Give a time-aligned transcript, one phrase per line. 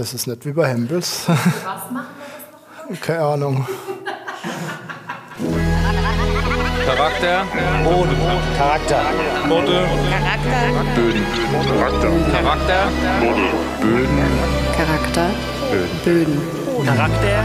[0.00, 1.28] Das ist nicht wie bei Hempels.
[1.28, 1.36] Was
[1.90, 3.06] machen wir das noch?
[3.06, 3.66] Keine Ahnung.
[6.86, 7.44] Charakter,
[7.84, 8.16] Boden,
[8.56, 9.00] Charakter.
[9.46, 9.84] Boden,
[10.94, 11.22] Böden.
[11.52, 12.16] Charakter.
[12.32, 12.88] Charakter,
[14.74, 15.26] Charakter,
[16.02, 16.40] Böden.
[16.86, 17.44] Charakter,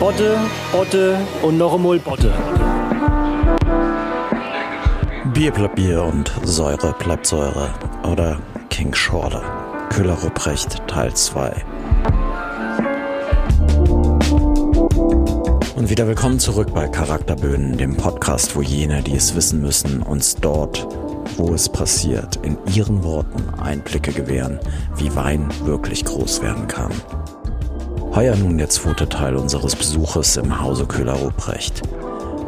[0.00, 0.36] Botte,
[0.72, 2.32] Otte und noch einmal Botte.
[5.32, 7.72] Bier bleibt Bier und Säure bleibt Säure.
[8.02, 9.57] Oder King Schorle.
[9.90, 11.64] Köhler Rupprecht Teil 2.
[15.76, 20.36] Und wieder willkommen zurück bei Charakterböden, dem Podcast, wo jene, die es wissen müssen, uns
[20.36, 20.86] dort,
[21.36, 24.58] wo es passiert, in ihren Worten Einblicke gewähren,
[24.96, 26.92] wie Wein wirklich groß werden kann.
[28.14, 31.82] Heuer nun der zweite Teil unseres Besuches im Hause Köhler Ruprecht.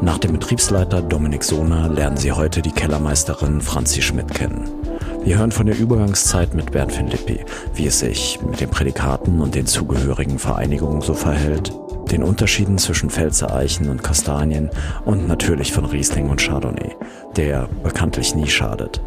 [0.03, 4.80] Nach dem Betriebsleiter Dominik Sohner lernen Sie heute die Kellermeisterin Franzi Schmidt kennen.
[5.23, 7.41] Wir hören von der Übergangszeit mit Bernd Filippi,
[7.75, 11.73] wie es sich mit den Prädikaten und den zugehörigen Vereinigungen so verhält,
[12.11, 14.71] den Unterschieden zwischen Pfälzer Eichen und Kastanien
[15.05, 16.97] und natürlich von Riesling und Chardonnay,
[17.37, 19.03] der bekanntlich nie schadet.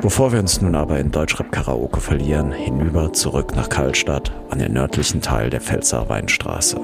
[0.00, 5.20] Bevor wir uns nun aber in Deutschrap-Karaoke verlieren, hinüber zurück nach Karlstadt an den nördlichen
[5.20, 6.80] Teil der Pfälzer Weinstraße.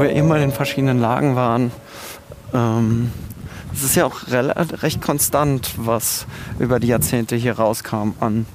[0.00, 1.70] Wo wir immer in verschiedenen Lagen waren.
[2.54, 3.12] Ähm,
[3.70, 6.26] es ist ja auch recht konstant, was
[6.58, 8.46] über die Jahrzehnte hier rauskam an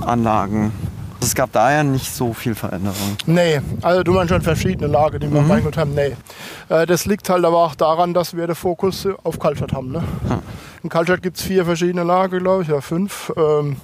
[0.00, 0.72] Anlagen.
[1.20, 3.16] Es gab daher nicht so viel Veränderung.
[3.26, 5.48] Nee, also du meinst schon verschiedene Lager, die wir mhm.
[5.48, 5.94] Weingut haben.
[5.94, 6.16] Nee.
[6.68, 9.92] Äh, das liegt halt aber auch daran, dass wir den Fokus auf Kaltstadt haben.
[9.92, 10.02] Ne?
[10.82, 13.32] In Kaltstadt gibt es vier verschiedene Lager, glaube ich, ja fünf.
[13.36, 13.76] Ähm,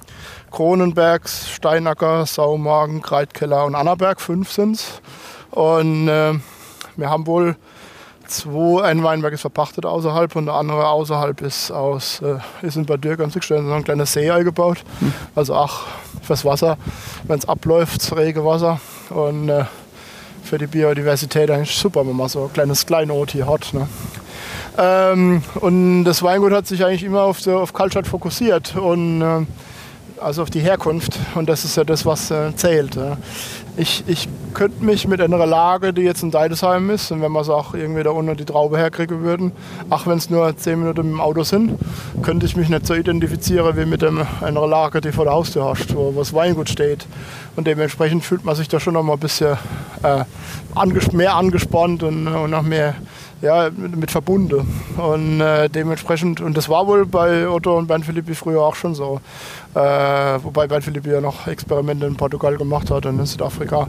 [0.51, 5.01] Kronenbergs, Steinacker, Saumagen, Kreitkeller und Annaberg, fünf sind es.
[5.51, 6.33] Und äh,
[6.95, 7.55] wir haben wohl
[8.27, 12.85] zwei, ein Weinberg ist verpachtet außerhalb und der andere außerhalb ist aus, äh, ist in
[12.85, 14.83] Bad Dürk an sich gestellt, so ein kleiner See eingebaut.
[14.99, 15.13] Mhm.
[15.35, 15.81] Also auch
[16.21, 16.77] fürs Wasser,
[17.25, 18.79] wenn es abläuft, das Regenwasser.
[19.09, 19.65] Und äh,
[20.43, 23.73] für die Biodiversität eigentlich super, wenn man so ein kleines Kleinod hier hat.
[23.73, 23.87] Ne?
[24.77, 29.45] Ähm, und das Weingut hat sich eigentlich immer auf, auf Kaltstadt fokussiert und äh,
[30.21, 31.17] also auf die Herkunft.
[31.35, 32.95] Und das ist ja das, was äh, zählt.
[32.95, 33.17] Ja.
[33.77, 37.41] Ich, ich könnte mich mit einer Lage, die jetzt in Deidesheim ist, und wenn wir
[37.41, 39.51] es auch irgendwie da unten die Traube herkriegen würden,
[39.89, 41.79] auch wenn es nur zehn Minuten mit dem Auto sind,
[42.21, 45.65] könnte ich mich nicht so identifizieren wie mit dem, einer Lage, die vor der Haustür
[45.65, 47.05] hast, wo, das Weingut steht.
[47.55, 49.57] Und dementsprechend fühlt man sich da schon noch mal ein bisschen
[50.03, 50.23] äh,
[50.75, 52.95] anges mehr angespannt und, und auch mehr
[53.41, 54.67] ja, mit, verbunden.
[54.97, 58.95] Und äh, dementsprechend, und das war wohl bei Otto und Bernd Philippi früher auch schon
[58.95, 59.19] so.
[59.73, 63.87] Äh, wobei Bernd Philippi ja noch Experimente in Portugal gemacht hat und in Südafrika.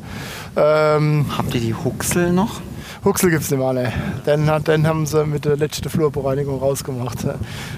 [0.56, 2.60] Ähm, Habt ihr die Huxel noch?
[3.04, 3.92] Huxel gibt es nicht mehr, ne.
[4.26, 7.18] Den, den haben sie mit der letzten Flurbereinigung rausgemacht.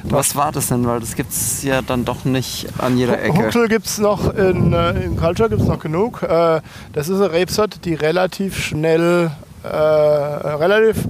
[0.02, 0.86] Was war das denn?
[0.86, 3.46] Weil das gibt es ja dann doch nicht an jeder Ecke.
[3.46, 6.22] Huxel gibt es noch, in, in Culture gibt es noch genug.
[6.22, 6.60] Äh,
[6.92, 9.30] das ist eine Rebsort, die relativ schnell,
[9.64, 11.08] äh, relativ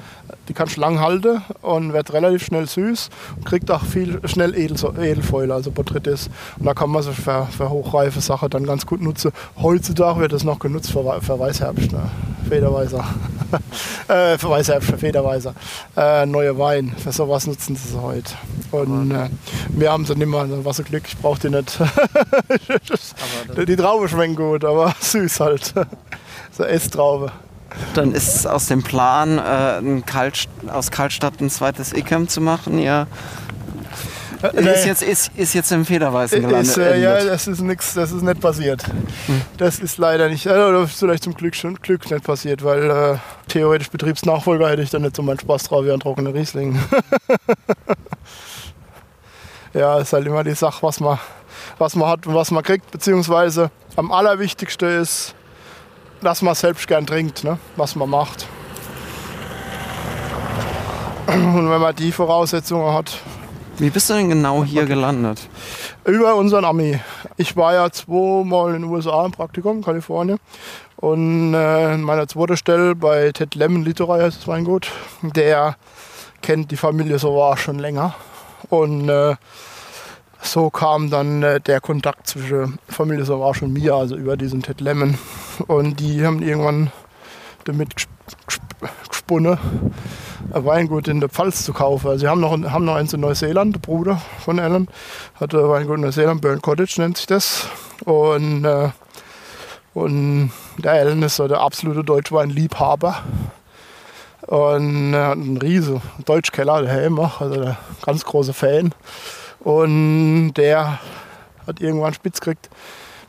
[0.48, 4.54] die kannst du lang halten und wird relativ schnell süß und kriegt auch viel schnell
[4.54, 6.28] Edel, Edelfäule, also Botrytis.
[6.58, 9.32] Und da kann man sich für, für hochreife Sachen dann ganz gut nutzen.
[9.60, 12.10] Heutzutage wird das noch genutzt für, für Weißherbst, ne?
[12.48, 13.02] Federweiser.
[14.08, 15.54] äh, für Weißherbst, für Federweiser.
[15.96, 18.34] Äh, neue Wein, für sowas nutzen sie heute.
[18.70, 19.30] Und äh,
[19.70, 21.78] wir haben sie nicht mehr, also was ein Glück, ich brauche die nicht.
[23.66, 25.72] die Traube schmeckt gut, aber süß halt.
[26.52, 27.32] so Esstraube.
[27.94, 32.78] Dann ist aus dem Plan, äh, ein Kalt, aus Kaltstadt ein zweites Icam zu machen.
[32.78, 33.06] Ja.
[34.52, 34.70] Nee.
[34.70, 36.66] Ist, jetzt, ist, ist jetzt im Federweißen gelandet.
[36.66, 38.86] Ist, äh, ja, das ist nix, das ist nicht passiert.
[39.26, 39.40] Hm.
[39.56, 43.16] Das ist leider nicht, oder vielleicht zum Glück schon Glück nicht passiert, weil äh,
[43.48, 46.78] theoretisch Betriebsnachfolger hätte ich dann nicht so meinen Spaß drauf wie ein trockener Riesling.
[49.72, 51.18] ja, ist halt immer die Sache, was man,
[51.78, 55.34] was man hat und was man kriegt, beziehungsweise am allerwichtigsten ist,
[56.24, 57.58] dass man selbst gern trinkt, ne?
[57.76, 58.48] was man macht.
[61.26, 63.18] Und wenn man die Voraussetzungen hat.
[63.78, 65.48] Wie bist du denn genau hier gelandet?
[66.04, 67.00] Über unseren Ami.
[67.36, 70.38] Ich war ja zweimal in den USA im Praktikum, in Kalifornien.
[70.96, 74.90] Und äh, in meiner zweiten Stelle bei Ted Lemon Literei heißt es Weingut.
[75.22, 75.76] Der
[76.40, 78.14] kennt die Familie so war schon länger.
[78.70, 79.34] Und äh,
[80.44, 84.80] so kam dann äh, der Kontakt zwischen Familie Savage und mir, also über diesen Ted
[84.80, 85.18] Lemon.
[85.66, 86.92] Und die haben irgendwann
[87.64, 87.94] damit
[89.08, 89.58] gesponnen,
[90.52, 92.08] ein Weingut in der Pfalz zu kaufen.
[92.08, 94.88] Also sie haben noch, haben noch eins in Neuseeland, der Bruder von Alan
[95.40, 97.66] hat ein Weingut in Neuseeland, Burn Cottage nennt sich das.
[98.04, 98.90] Und, äh,
[99.94, 103.22] und der Alan ist so der absolute Deutschweinliebhaber.
[104.46, 108.92] Und er hat einen riesen Deutschkeller, der Helmach, also der ganz große Fan.
[109.64, 111.00] Und der
[111.66, 112.68] hat irgendwann spitz gekriegt,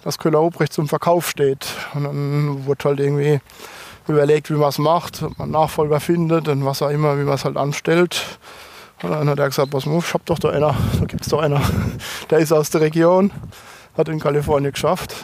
[0.03, 1.65] dass Köhler Obrecht zum Verkauf steht.
[1.93, 3.39] Und dann wurde halt irgendwie
[4.07, 7.35] überlegt, wie man es macht, ob man Nachfolger findet und was auch immer, wie man
[7.35, 8.37] es halt anstellt.
[9.01, 11.29] Und dann hat er gesagt, pass mal, ich hab doch da einer, da gibt es
[11.29, 11.61] doch einer,
[12.29, 13.31] der ist aus der Region,
[13.97, 15.15] hat in Kalifornien geschafft.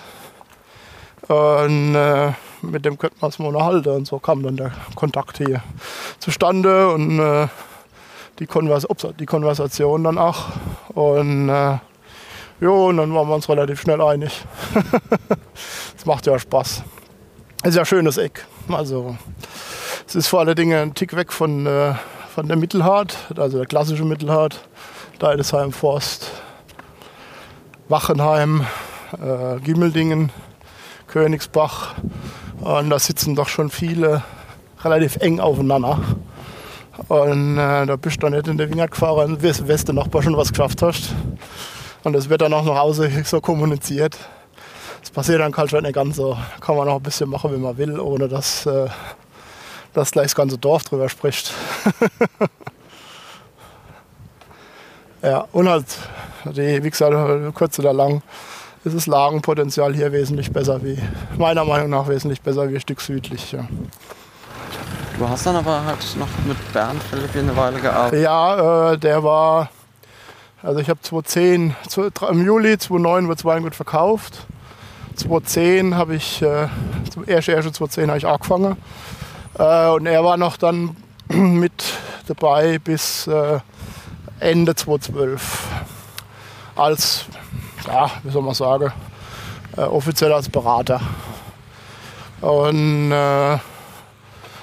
[1.27, 2.31] Und äh,
[2.61, 3.89] mit dem könnte man es mal unterhalten.
[3.89, 5.61] Und so kam dann der Kontakt hier
[6.19, 7.47] zustande und äh,
[8.41, 8.87] die, Konvers
[9.19, 10.45] die Konversation dann auch.
[10.89, 11.77] Und äh,
[12.59, 14.43] jo, und dann waren wir uns relativ schnell einig.
[15.97, 16.81] Es macht ja Spaß.
[17.63, 18.43] Ist ja ein schönes Eck.
[18.69, 19.15] Also
[20.07, 21.93] es ist vor allen Dingen ein Tick weg von, äh,
[22.33, 24.67] von der Mittelhart, also der klassische Mittelhart,
[25.19, 26.31] Deidesheim Forst,
[27.87, 28.65] Wachenheim,
[29.13, 30.31] äh, Gimmeldingen,
[31.05, 31.93] Königsbach.
[32.61, 34.23] Und da sitzen doch schon viele
[34.83, 35.99] relativ eng aufeinander.
[37.07, 40.23] Und äh, da bist du dann nicht in der Winger gefahren, weißt, weißt du Nachbar
[40.23, 41.13] schon was geschafft hast.
[42.03, 44.17] Und das wird dann auch nach Hause so kommuniziert.
[45.01, 46.37] Das passiert dann halt nicht ganz so.
[46.59, 48.87] Kann man noch ein bisschen machen, wie man will, ohne dass, äh,
[49.93, 51.53] dass gleich das ganze Dorf drüber spricht.
[55.21, 55.85] ja, und halt,
[56.45, 58.21] die, wie gesagt, kurz oder lang,
[58.83, 60.97] ist das Lagenpotenzial hier wesentlich besser wie,
[61.37, 63.51] meiner Meinung nach wesentlich besser wie ein Stück südlich.
[63.51, 63.67] Ja.
[65.17, 68.23] Du hast dann aber halt noch mit Bernd Philipp eine Weile gearbeitet.
[68.23, 69.69] Ja, äh, der war,
[70.63, 71.75] also ich habe 2010,
[72.29, 74.45] im Juli 2009 wird Weingut verkauft.
[75.15, 76.67] 2010 habe ich, äh,
[77.11, 78.77] zum 1.1.2010 habe ich angefangen.
[79.59, 80.95] Äh, und er war noch dann
[81.27, 81.83] mit
[82.27, 83.59] dabei bis äh,
[84.39, 85.67] Ende 2012.
[86.75, 87.25] Als,
[87.85, 88.91] ja, wie soll man sagen,
[89.77, 91.01] äh, offiziell als Berater.
[92.41, 93.57] Und äh,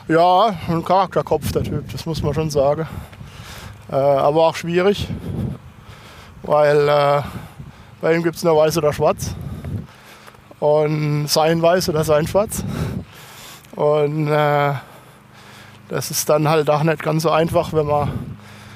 [0.08, 2.88] ja, ein Charakterkopf, der Typ, das muss man schon sagen.
[3.90, 5.08] Äh, aber auch schwierig,
[6.42, 7.22] weil äh,
[8.00, 9.34] bei ihm gibt es nur weiß oder schwarz.
[10.60, 12.64] Und sein weiß oder sein schwarz.
[13.76, 14.72] Und äh,
[15.88, 18.10] das ist dann halt auch nicht ganz so einfach, wenn man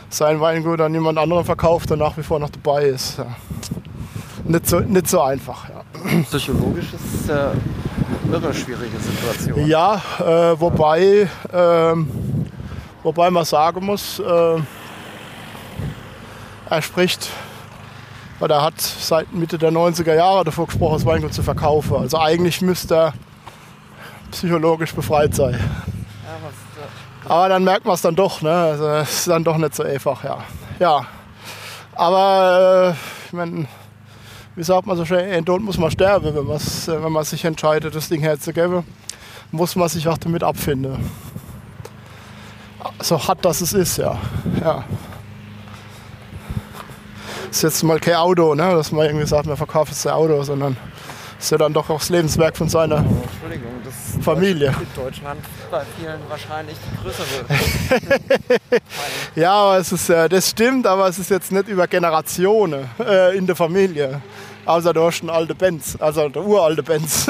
[0.08, 3.18] sein Weingut an jemand anderen verkauft und nach wie vor noch dabei ist.
[3.18, 3.26] Ja.
[4.44, 5.68] Nicht, so, nicht so einfach.
[5.68, 5.82] Ja.
[6.22, 7.52] Psychologisch ist es eine
[8.32, 9.66] irre schwierige Situation.
[9.66, 11.94] Ja, äh, wobei, äh,
[13.02, 14.60] wobei man sagen muss, äh,
[16.70, 17.28] er spricht
[18.40, 21.96] oder er hat seit Mitte der 90er Jahre davor gesprochen, das Weingut zu verkaufen.
[21.96, 23.12] Also eigentlich müsste er
[24.32, 25.58] psychologisch befreit sein.
[27.28, 28.52] Aber dann merkt man es dann doch, ne?
[28.52, 30.38] Also es ist dann doch nicht so einfach, ja.
[30.80, 31.06] ja.
[31.94, 33.68] Aber äh, ich meine,
[34.54, 37.94] wie sagt man so schön, in Tod muss man sterben, wenn, wenn man sich entscheidet,
[37.94, 38.84] das Ding herzugeben,
[39.50, 40.96] muss man sich auch damit abfinden.
[43.00, 44.18] So hart das es ist, ja.
[44.60, 44.84] ja.
[47.48, 48.74] Das ist jetzt mal kein Auto, ne?
[48.74, 50.76] dass man irgendwie sagt, man verkauft jetzt ein Auto, sondern
[51.38, 54.68] ist ja dann doch auch das Lebenswerk von seiner oh, Familie.
[54.68, 55.40] In Deutschland
[55.70, 58.80] bei vielen wahrscheinlich die größere.
[59.34, 63.36] ja, aber es ist, äh, das stimmt, aber es ist jetzt nicht über Generationen äh,
[63.36, 64.22] in der Familie.
[64.64, 67.28] Außer du hast einen alten Benz, also der uralte Benz.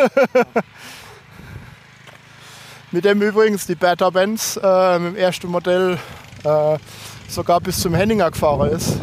[2.93, 5.99] mit dem übrigens die Beta Benz äh, dem ersten Modell
[6.45, 6.79] äh,
[7.29, 8.99] sogar bis zum Henninger gefahren ist.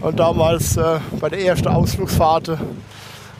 [0.00, 2.48] Und damals äh, bei der ersten Ausflugsfahrt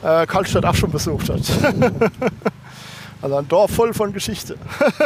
[0.01, 1.41] äh, Kaltstadt auch schon besucht hat.
[3.21, 4.57] also ein Dorf voll von Geschichte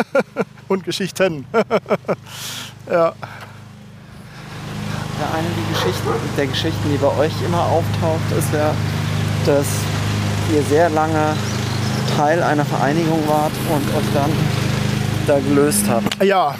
[0.68, 1.46] und Geschichten.
[2.90, 3.14] ja.
[5.24, 8.76] Ja, eine der Geschichten, der Geschichten, die bei euch immer auftaucht, ist ja,
[9.46, 9.66] dass
[10.54, 11.38] ihr sehr lange
[12.18, 14.32] Teil einer Vereinigung wart und euch dann
[15.26, 16.22] da gelöst habt.
[16.22, 16.56] Ja,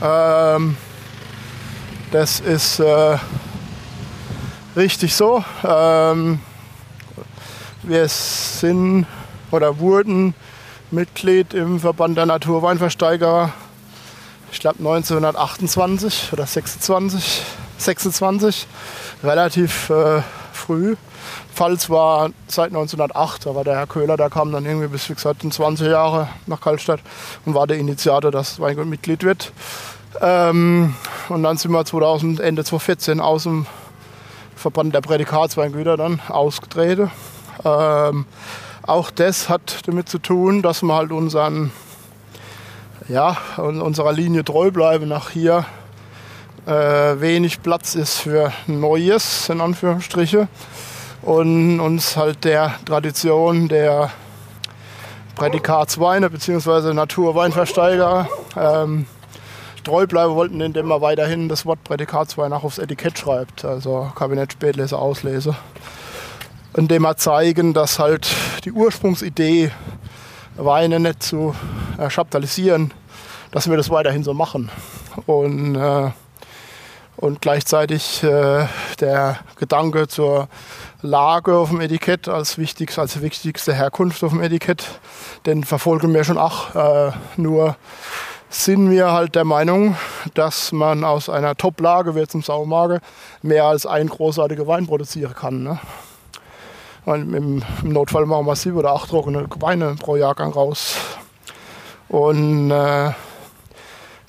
[0.00, 0.78] ähm,
[2.10, 3.18] das ist äh,
[4.74, 5.44] richtig so.
[5.62, 6.40] Ähm,
[7.82, 9.06] wir sind
[9.50, 10.32] oder wurden
[10.90, 13.52] Mitglied im Verband der Naturweinversteiger,
[14.50, 17.42] ich glaube 1928 oder 26,
[17.78, 18.66] 26
[19.22, 20.96] relativ äh, früh.
[21.54, 25.14] Pfalz war seit 1908, da war der Herr Köhler, der kam dann irgendwie bis wie
[25.14, 27.00] gesagt 20 Jahre nach Kaltstadt
[27.44, 29.52] und war der Initiator, dass Weingut Mitglied wird.
[30.20, 30.94] Ähm,
[31.28, 33.66] und dann sind wir 2000, Ende 2014 aus dem
[34.56, 37.10] Verband der Prädikatsweingüter dann ausgetreten.
[37.64, 38.26] Ähm,
[38.82, 41.72] auch das hat damit zu tun, dass wir halt unseren,
[43.08, 45.64] ja, unserer Linie treu bleiben nach hier
[46.68, 50.48] äh, wenig Platz ist für Neues, in Anführungsstriche.
[51.22, 54.10] Und uns halt der Tradition der
[55.34, 56.92] Prädikatsweine bzw.
[56.92, 59.06] Naturweinversteiger ähm,
[59.82, 64.52] treu bleiben wollten, indem man weiterhin das Wort Prädikatswein auch aufs Etikett schreibt, also Kabinett
[64.52, 65.56] Spätlese, Auslese.
[66.76, 68.28] Indem wir zeigen, dass halt
[68.64, 69.70] die Ursprungsidee,
[70.56, 71.54] Weine nicht zu
[71.98, 72.92] äh, schaptalisieren,
[73.52, 74.70] dass wir das weiterhin so machen.
[75.26, 76.10] Und, äh,
[77.18, 78.66] und gleichzeitig äh,
[79.00, 80.48] der Gedanke zur
[81.02, 84.84] Lage auf dem Etikett als, wichtigste, als wichtigste Herkunft auf dem Etikett,
[85.44, 86.74] den verfolgen wir schon auch.
[86.74, 87.76] Äh, nur
[88.50, 89.96] sind wir halt der Meinung,
[90.34, 93.00] dass man aus einer Top-Lage, wie zum Saumage,
[93.42, 95.62] mehr als ein großartiger Wein produzieren kann.
[95.64, 95.78] Ne?
[97.04, 100.96] Im, Im Notfall machen wir sieben oder acht trockene Weine pro Jahrgang raus.
[102.08, 103.10] Und äh,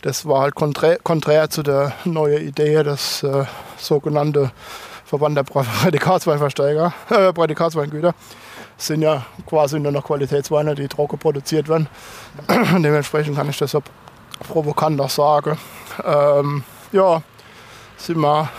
[0.02, 3.46] das war halt konträr, konträr, zu der neuen Idee, das äh,
[3.78, 4.52] sogenannte
[5.06, 8.14] Verband der Prädikatsweinversteiger, äh, Prädikatsweingüter
[8.78, 11.90] sind ja quasi nur noch Qualitätsweine, die trocken produziert werden.
[12.48, 13.84] Dementsprechend kann ich das so
[14.48, 15.58] provokant auch sagen.
[16.04, 17.22] Ähm, ja,
[17.98, 18.50] sind wir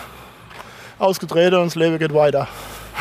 [0.98, 2.48] ausgedreht und das Leben geht weiter.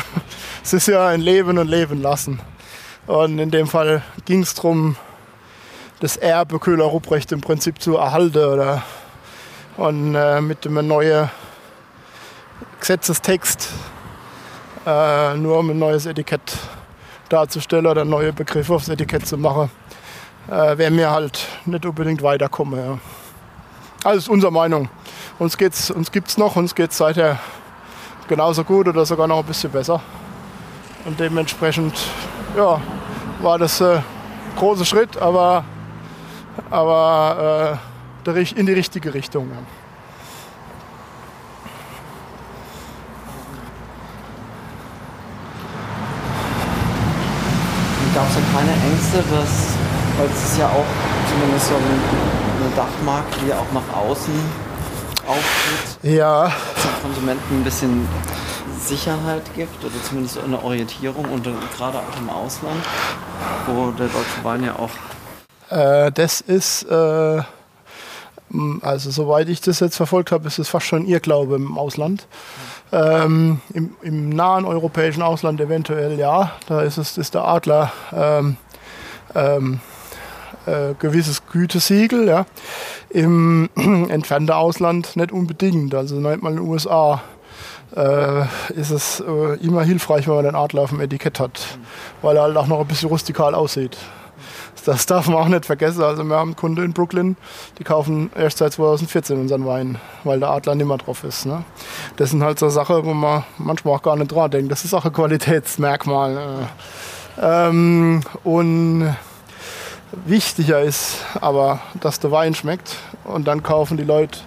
[0.64, 2.40] es ist ja ein Leben und Leben lassen.
[3.06, 4.96] Und in dem Fall ging es darum,
[6.00, 8.82] das Erbe Köhler Rupprecht im Prinzip zu erhalten oder
[9.76, 11.30] und äh, mit einem neuen
[12.80, 13.68] Gesetzestext,
[14.86, 16.40] äh, nur um ein neues Etikett
[17.28, 19.70] darzustellen oder neue Begriffe aufs Etikett zu machen,
[20.50, 22.78] äh, wäre mir halt nicht unbedingt weiterkommen.
[22.78, 22.98] Ja.
[24.02, 24.88] Also ist unsere Meinung.
[25.38, 25.56] Uns,
[25.90, 27.38] uns gibt es noch, uns geht es seither
[28.28, 30.00] genauso gut oder sogar noch ein bisschen besser.
[31.04, 31.94] Und dementsprechend
[32.56, 32.80] ja,
[33.40, 34.02] war das ein äh,
[34.56, 35.64] großer Schritt, aber,
[36.70, 37.78] aber
[38.26, 39.48] äh, in die richtige Richtung.
[39.50, 39.56] Ja.
[48.20, 49.76] gab es ja keine Ängste, dass,
[50.18, 50.84] weil es ist ja auch
[51.30, 54.34] zumindest so eine Dachmarke, die auch nach außen
[55.26, 56.12] auftritt.
[56.12, 56.48] Ja.
[56.48, 58.06] Den Konsumenten ein bisschen
[58.78, 61.44] Sicherheit gibt oder zumindest eine Orientierung und
[61.76, 62.84] gerade auch im Ausland,
[63.66, 64.90] wo der deutsche Wein ja auch.
[65.70, 67.42] Äh, das ist, äh,
[68.82, 72.26] also soweit ich das jetzt verfolgt habe, ist es fast schon ihr Glaube im Ausland.
[72.92, 76.52] Ähm, im, im, nahen europäischen Ausland eventuell ja.
[76.66, 78.56] Da ist es ist der Adler ähm,
[79.36, 79.80] ähm,
[80.66, 82.26] äh, gewisses Gütesiegel.
[82.26, 82.46] Ja.
[83.10, 83.70] Im
[84.10, 85.94] entfernten Ausland nicht unbedingt.
[85.94, 87.22] Also nennt man in den USA
[87.94, 91.60] äh, ist es äh, immer hilfreich, wenn man den Adler auf dem Etikett hat,
[92.22, 93.96] weil er halt auch noch ein bisschen rustikal aussieht.
[94.84, 96.02] Das darf man auch nicht vergessen.
[96.02, 97.36] Also wir haben Kunden in Brooklyn,
[97.78, 101.46] die kaufen erst seit 2014 unseren Wein, weil der Adler nicht mehr drauf ist.
[101.46, 101.64] Ne?
[102.16, 104.70] Das sind halt so Sachen, wo man manchmal auch gar nicht dran denkt.
[104.70, 106.36] Das ist auch ein Qualitätsmerkmal.
[107.38, 107.68] Äh.
[107.68, 109.14] Ähm, und
[110.24, 112.96] wichtiger ist aber, dass der Wein schmeckt.
[113.24, 114.40] Und dann kaufen die Leute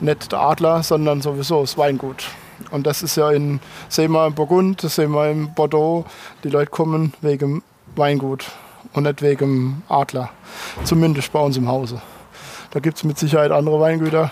[0.00, 2.24] nicht der Adler, sondern sowieso das Weingut.
[2.70, 6.04] Und das ist ja in, sehen wir in Burgund, das sehen wir in Bordeaux.
[6.44, 7.62] Die Leute kommen wegen
[7.96, 8.46] Weingut
[8.92, 10.30] und nicht wegen Adler.
[10.84, 12.00] Zumindest bei uns im Hause.
[12.70, 14.30] Da gibt es mit Sicherheit andere Weingüter.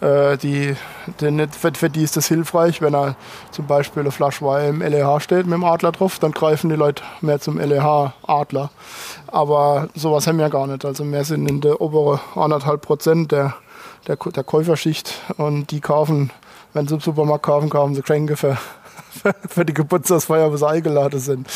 [0.00, 0.74] Äh, die,
[1.20, 3.14] die für, die ist das hilfreich, wenn er
[3.50, 6.76] zum Beispiel eine Flasche Wein im LEH steht mit dem Adler drauf, dann greifen die
[6.76, 8.70] Leute mehr zum LEH Adler.
[9.28, 10.84] Aber sowas haben wir gar nicht.
[10.84, 13.54] Also wir sind in der oberen anderthalb Prozent der,
[14.06, 16.30] der, der Käuferschicht und die kaufen,
[16.72, 18.58] wenn sie im Supermarkt kaufen, kaufen sie Geschenke für
[19.48, 21.46] für die Geburtstagsfeier, wo sie eingeladen sind.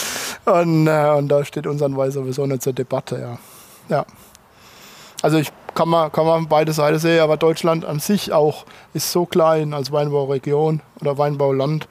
[0.47, 3.39] Und, äh, und da steht unseren Wein sowieso nicht zur Debatte, ja.
[3.95, 4.07] ja.
[5.23, 9.13] Also ich kann man, kann man beide Seiten sehen, aber Deutschland an sich auch ist
[9.13, 11.89] so klein als Weinbauregion oder Weinbauland,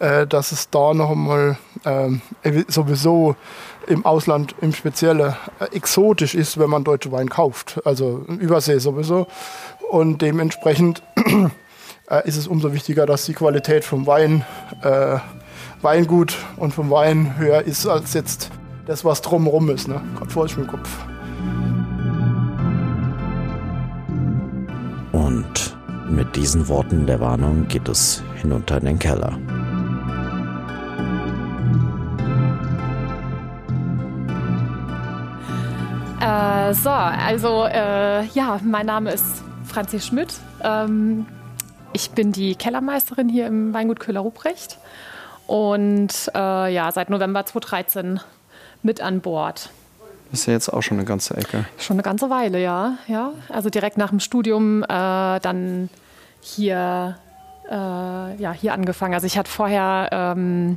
[0.00, 3.36] äh, dass es da noch einmal äh, sowieso
[3.86, 7.80] im Ausland im Speziellen äh, exotisch ist, wenn man deutsche Wein kauft.
[7.84, 9.26] Also Übersee sowieso.
[9.90, 11.02] Und dementsprechend
[12.10, 14.44] äh, ist es umso wichtiger, dass die Qualität vom Wein,
[14.82, 15.18] äh,
[15.80, 18.50] Weingut und vom Wein höher ist als jetzt
[18.86, 19.86] das, was drumherum ist.
[19.86, 20.00] Ne?
[20.18, 20.88] Gott vor im Kopf.
[25.12, 25.76] Und
[26.10, 29.38] mit diesen Worten der Warnung geht es hinunter in den Keller.
[36.20, 40.34] Äh, so, also äh, ja, mein Name ist Franzi Schmidt.
[40.64, 41.26] Ähm,
[41.92, 44.78] ich bin die Kellermeisterin hier im Weingut Köhler-Ruprecht
[45.48, 48.20] und äh, ja, seit November 2013
[48.82, 49.70] mit an Bord.
[50.30, 51.64] Das ist ja jetzt auch schon eine ganze Ecke.
[51.78, 52.98] Schon eine ganze Weile, ja.
[53.08, 53.32] ja.
[53.48, 55.88] Also direkt nach dem Studium äh, dann
[56.42, 57.16] hier,
[57.70, 59.14] äh, ja, hier angefangen.
[59.14, 60.76] Also ich hatte vorher ähm,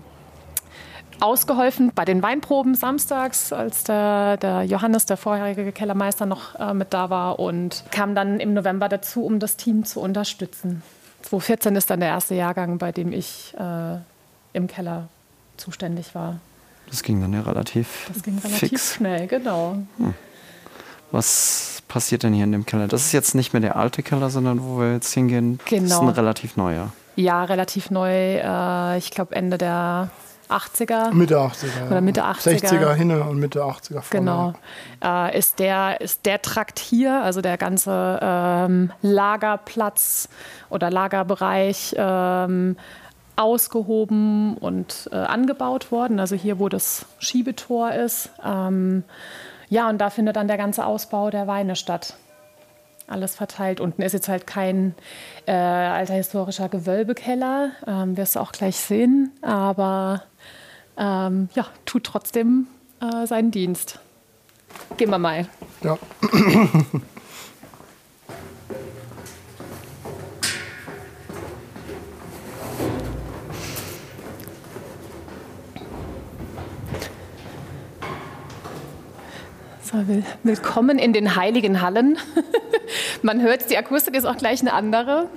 [1.19, 6.93] ausgeholfen bei den Weinproben samstags, als der, der Johannes, der vorherige Kellermeister, noch äh, mit
[6.93, 10.81] da war und kam dann im November dazu, um das Team zu unterstützen.
[11.23, 13.97] 2014 ist dann der erste Jahrgang, bei dem ich äh,
[14.53, 15.07] im Keller
[15.57, 16.39] zuständig war.
[16.89, 18.95] Das ging dann ja relativ, das ging relativ fix.
[18.95, 19.77] schnell, genau.
[19.97, 20.13] Hm.
[21.11, 22.87] Was passiert denn hier in dem Keller?
[22.87, 25.81] Das ist jetzt nicht mehr der alte Keller, sondern wo wir jetzt hingehen, genau.
[25.81, 26.11] das ist ein genau.
[26.15, 26.91] relativ neuer.
[27.15, 28.09] Ja, relativ neu.
[28.09, 30.09] Äh, ich glaube Ende der
[30.51, 31.13] 80er.
[31.13, 31.87] Mitte 80er.
[31.87, 32.61] Oder Mitte 80er.
[32.61, 34.03] 60er hinne und Mitte 80er vorne.
[34.09, 34.53] Genau.
[35.03, 40.27] Äh, ist, der, ist der Trakt hier, also der ganze ähm, Lagerplatz
[40.69, 42.75] oder Lagerbereich, ähm,
[43.35, 46.19] ausgehoben und äh, angebaut worden.
[46.19, 48.29] Also hier, wo das Schiebetor ist.
[48.43, 49.03] Ähm,
[49.69, 52.15] ja, und da findet dann der ganze Ausbau der Weine statt.
[53.07, 53.79] Alles verteilt.
[53.79, 54.95] Unten ist jetzt halt kein
[55.45, 59.31] äh, alter historischer Gewölbekeller, ähm, wirst du auch gleich sehen.
[59.41, 60.23] Aber
[60.97, 62.67] ähm, ja, tut trotzdem
[63.01, 63.99] äh, seinen Dienst.
[64.97, 65.47] Gehen wir mal.
[65.83, 65.97] Ja.
[80.43, 82.17] willkommen in den heiligen Hallen.
[83.21, 85.27] Man hört, die Akustik ist auch gleich eine andere.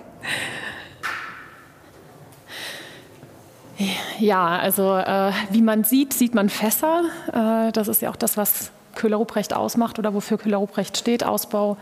[4.20, 7.02] Ja, also äh, wie man sieht, sieht man Fässer.
[7.32, 11.24] Äh, das ist ja auch das, was Köhler-Ruprecht ausmacht oder wofür Köhler-Ruprecht steht.
[11.24, 11.76] Ausbau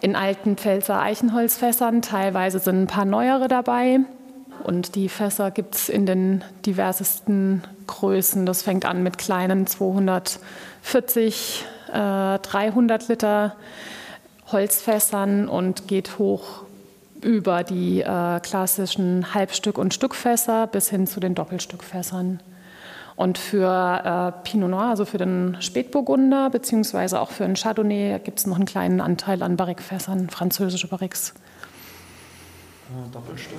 [0.00, 2.02] in alten Pfälzer Eichenholzfässern.
[2.02, 3.98] Teilweise sind ein paar neuere dabei.
[4.62, 8.46] Und die Fässer gibt es in den diversesten Größen.
[8.46, 13.56] Das fängt an mit kleinen 240 äh, 300 Liter
[14.50, 16.64] Holzfässern und geht hoch
[17.22, 22.40] über die äh, klassischen Halbstück- und Stückfässer bis hin zu den Doppelstückfässern.
[23.16, 28.38] Und für äh, Pinot Noir, also für den Spätburgunder, beziehungsweise auch für den Chardonnay, gibt
[28.38, 31.34] es noch einen kleinen Anteil an Barrikfässern, französische Barriques.
[32.90, 33.58] Äh, Doppelstück,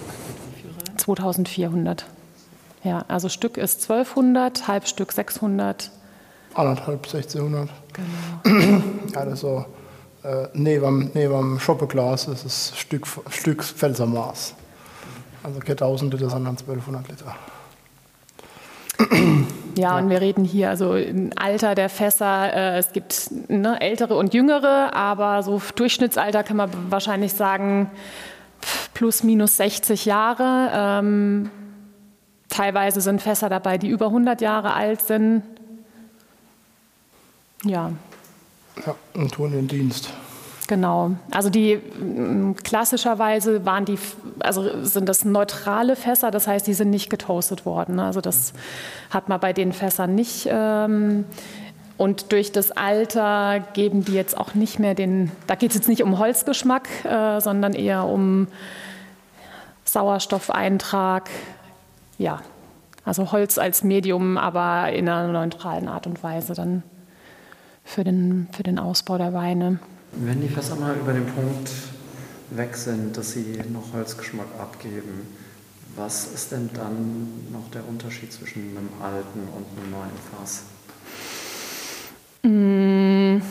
[0.95, 2.05] 2400.
[2.85, 5.92] Ja, also Stück ist 1200, Halbstück 600,
[6.59, 7.69] anderthalb, 1600.
[7.93, 8.81] Genau.
[9.13, 9.65] ja, das so
[10.24, 14.55] äh, neben, neben dem Schoppeglas ist es Stück, Stück Pfälzermaß.
[15.43, 17.35] Also keine 1000 Liter, sondern 1200 Liter.
[19.77, 22.53] Ja, und wir reden hier also im Alter der Fässer.
[22.53, 27.89] Äh, es gibt ne, ältere und jüngere, aber so Durchschnittsalter kann man wahrscheinlich sagen
[28.93, 30.69] plus minus 60 Jahre.
[30.74, 31.50] Ähm,
[32.50, 35.43] teilweise sind Fässer dabei, die über 100 Jahre alt sind.
[37.63, 37.91] Ja.
[38.85, 40.13] Ja, und tun den Dienst.
[40.67, 41.13] Genau.
[41.31, 41.79] Also die
[42.63, 43.98] klassischerweise waren die,
[44.39, 48.00] also sind das neutrale Fässer, das heißt, die sind nicht getoastet worden.
[48.00, 48.53] Also das
[49.09, 50.48] hat man bei den Fässern nicht.
[50.48, 51.25] Ähm,
[51.98, 55.89] und durch das Alter geben die jetzt auch nicht mehr den, da geht es jetzt
[55.89, 58.48] nicht um Holzgeschmack, äh, sondern eher um
[59.85, 61.31] Sauerstoffeintrag.
[62.19, 62.41] Ja,
[63.05, 66.83] also Holz als Medium, aber in einer neutralen Art und Weise dann
[67.89, 69.79] für den, für den Ausbau der Weine.
[70.11, 71.71] Wenn die Fässer mal über den Punkt
[72.51, 75.27] weg sind, dass sie noch Holzgeschmack abgeben,
[75.95, 80.63] was ist denn dann noch der Unterschied zwischen einem alten und einem neuen Fass?
[82.43, 83.41] Mm.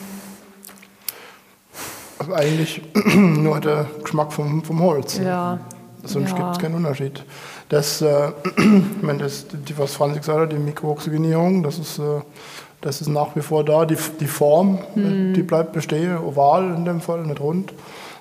[2.19, 2.83] Also eigentlich
[3.15, 5.19] nur der Geschmack vom, vom Holz.
[5.19, 5.59] Ja.
[6.05, 6.37] Sonst ja.
[6.37, 7.25] gibt es keinen Unterschied.
[7.69, 12.21] Das, äh, ich meine, das, die, was Franz gesagt hat, die Mikrooxygenierung, das ist äh,
[12.81, 13.85] das ist nach wie vor da.
[13.85, 15.35] Die, die Form, mhm.
[15.35, 17.73] die bleibt bestehen, oval in dem Fall, nicht rund.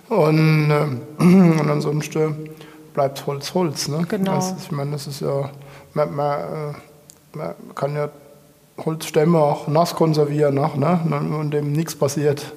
[0.10, 2.50] Und, äh, und ansonsten
[2.94, 3.88] bleibt Holz Holz.
[3.88, 4.06] Ne?
[4.08, 4.36] Genau.
[4.36, 5.50] Also, ich meine, das ist ja,
[5.94, 8.10] man, man, äh, man, kann ja
[8.84, 11.00] Holzstämme auch nass konservieren, nach, ne?
[11.40, 12.54] und dem nichts passiert.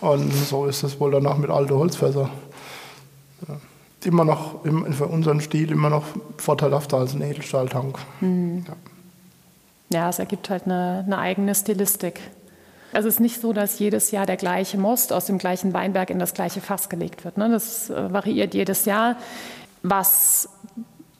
[0.00, 2.30] Und so ist es wohl danach mit alten Holzfässern.
[3.46, 3.54] Ja.
[4.04, 6.04] Immer noch, für unseren Stil, immer noch
[6.36, 7.98] vorteilhafter als ein Edelstahltank.
[8.20, 8.64] Mhm.
[8.66, 8.74] Ja.
[9.90, 12.20] Ja, es ergibt halt eine, eine eigene Stilistik.
[12.92, 16.10] Also es ist nicht so, dass jedes Jahr der gleiche Most aus dem gleichen Weinberg
[16.10, 17.36] in das gleiche Fass gelegt wird.
[17.36, 17.48] Ne?
[17.50, 19.16] Das äh, variiert jedes Jahr.
[19.82, 20.48] Was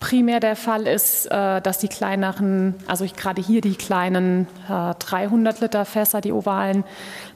[0.00, 5.64] primär der Fall ist, äh, dass die kleineren, also gerade hier die kleinen 300 äh,
[5.64, 6.84] Liter Fässer, die ovalen,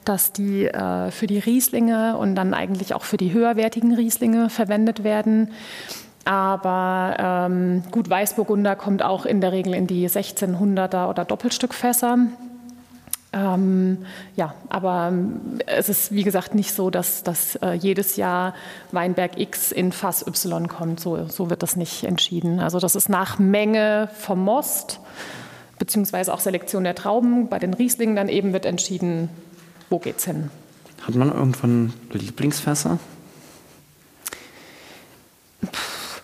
[0.05, 0.69] dass die
[1.11, 5.51] für die Rieslinge und dann eigentlich auch für die höherwertigen Rieslinge verwendet werden.
[6.25, 12.17] Aber ähm, gut, Weißburgunder kommt auch in der Regel in die 1600er oder Doppelstückfässer.
[13.33, 14.05] Ähm,
[14.35, 18.53] ja, aber ähm, es ist wie gesagt nicht so, dass, dass äh, jedes Jahr
[18.91, 20.99] Weinberg X in Fass Y kommt.
[20.99, 22.59] So, so wird das nicht entschieden.
[22.59, 24.99] Also das ist nach Menge vom Most
[25.79, 27.49] beziehungsweise auch Selektion der Trauben.
[27.49, 29.29] Bei den Rieslingen dann eben wird entschieden,
[29.89, 30.49] wo geht's hin.
[31.01, 32.99] Hat man irgendwann Lieblingsfässer?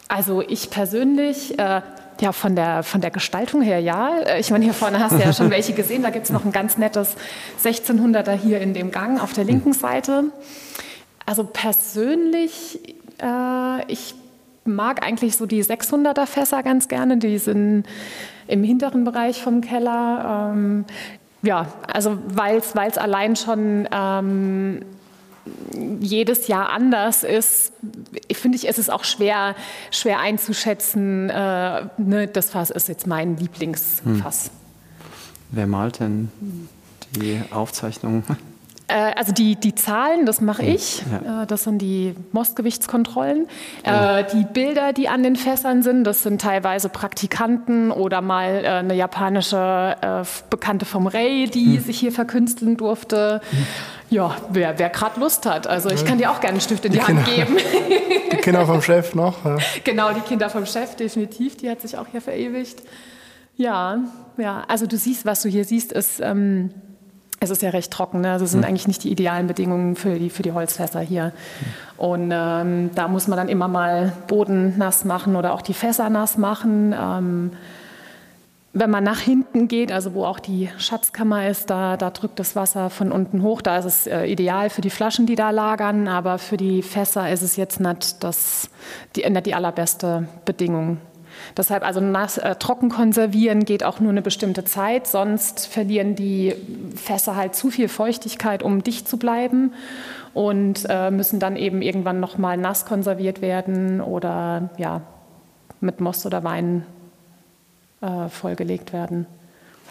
[0.09, 1.81] Also ich persönlich, äh,
[2.19, 4.17] ja, von der, von der Gestaltung her ja.
[4.17, 6.03] Äh, ich meine, hier vorne hast du ja schon welche gesehen.
[6.03, 7.15] Da gibt es noch ein ganz nettes
[7.63, 10.25] 1600er hier in dem Gang auf der linken Seite.
[11.25, 12.79] Also persönlich,
[13.21, 14.15] äh, ich
[14.65, 17.17] mag eigentlich so die 600er Fässer ganz gerne.
[17.17, 17.85] Die sind
[18.47, 20.51] im hinteren Bereich vom Keller.
[20.53, 20.85] Ähm,
[21.43, 24.81] ja, also weil es allein schon ähm,
[25.99, 27.73] jedes Jahr anders ist,
[28.31, 29.55] finde ich, ist es auch schwer,
[29.91, 34.45] schwer einzuschätzen, äh, ne, das Fass ist jetzt mein Lieblingsfass.
[34.45, 34.51] Hm.
[35.51, 36.29] Wer malt denn
[37.15, 38.23] die Aufzeichnung?
[38.89, 41.03] Äh, also die, die Zahlen, das mache ich.
[41.23, 41.43] Ja.
[41.43, 43.47] Äh, das sind die Mostgewichtskontrollen.
[43.85, 44.19] Ja.
[44.19, 48.95] Äh, die Bilder, die an den Fässern sind, das sind teilweise Praktikanten oder mal eine
[48.95, 49.95] japanische
[50.49, 51.83] Bekannte vom Ray, die hm.
[51.83, 53.41] sich hier verkünsteln durfte.
[53.49, 53.65] Hm.
[54.09, 55.67] Ja, wer, wer gerade Lust hat.
[55.67, 57.57] Also ich kann dir auch gerne einen Stift in die, die Hand Kinder, geben.
[58.31, 59.43] Die Kinder vom Chef noch.
[59.43, 59.57] Ja.
[59.83, 61.57] Genau, die Kinder vom Chef, definitiv.
[61.57, 62.81] Die hat sich auch hier verewigt.
[63.55, 63.99] Ja,
[64.37, 64.63] ja.
[64.67, 66.19] Also du siehst, was du hier siehst, ist...
[66.19, 66.71] Ähm,
[67.39, 68.21] es ist ja recht trocken.
[68.21, 68.31] Ne?
[68.31, 68.67] Also es sind mhm.
[68.67, 71.31] eigentlich nicht die idealen Bedingungen für die, für die Holzfässer hier.
[71.97, 76.09] Und ähm, da muss man dann immer mal Boden nass machen oder auch die Fässer
[76.09, 76.93] nass machen.
[76.99, 77.51] Ähm,
[78.71, 82.55] wenn man nach hinten geht, also wo auch die Schatzkammer ist, da, da drückt das
[82.55, 83.61] Wasser von unten hoch.
[83.61, 87.31] Da ist es äh, ideal für die Flaschen, die da lagern, aber für die Fässer
[87.31, 88.69] ist es jetzt nicht, das,
[89.15, 90.99] die, nicht die allerbeste Bedingung.
[91.57, 96.55] Deshalb also nass, äh, trocken konservieren geht auch nur eine bestimmte Zeit, sonst verlieren die
[96.95, 99.73] Fässer halt zu viel Feuchtigkeit, um dicht zu bleiben
[100.33, 105.01] und äh, müssen dann eben irgendwann nochmal nass konserviert werden oder ja,
[105.81, 106.85] mit Most oder Wein
[108.01, 109.25] äh, vollgelegt werden.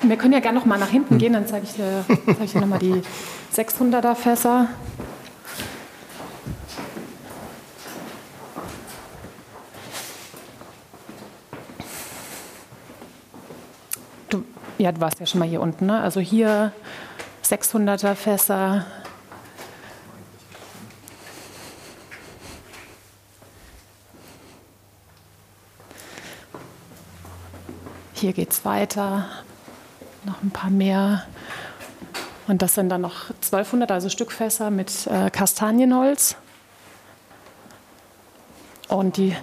[0.02, 2.04] Wir können ja gerne noch mal nach hinten gehen, dann zeige ich dir,
[2.38, 3.02] zeig dir noch mal die
[3.52, 4.68] 600er Fässer.
[14.78, 15.86] Ja, du warst ja schon mal hier unten.
[15.86, 16.00] Ne?
[16.00, 16.72] Also hier
[17.44, 18.86] 600er Fässer.
[28.12, 29.26] Hier geht es weiter.
[30.24, 31.26] Noch ein paar mehr.
[32.46, 36.36] Und das sind dann noch 1200, also Stückfässer mit äh, Kastanienholz.
[38.88, 39.36] Und die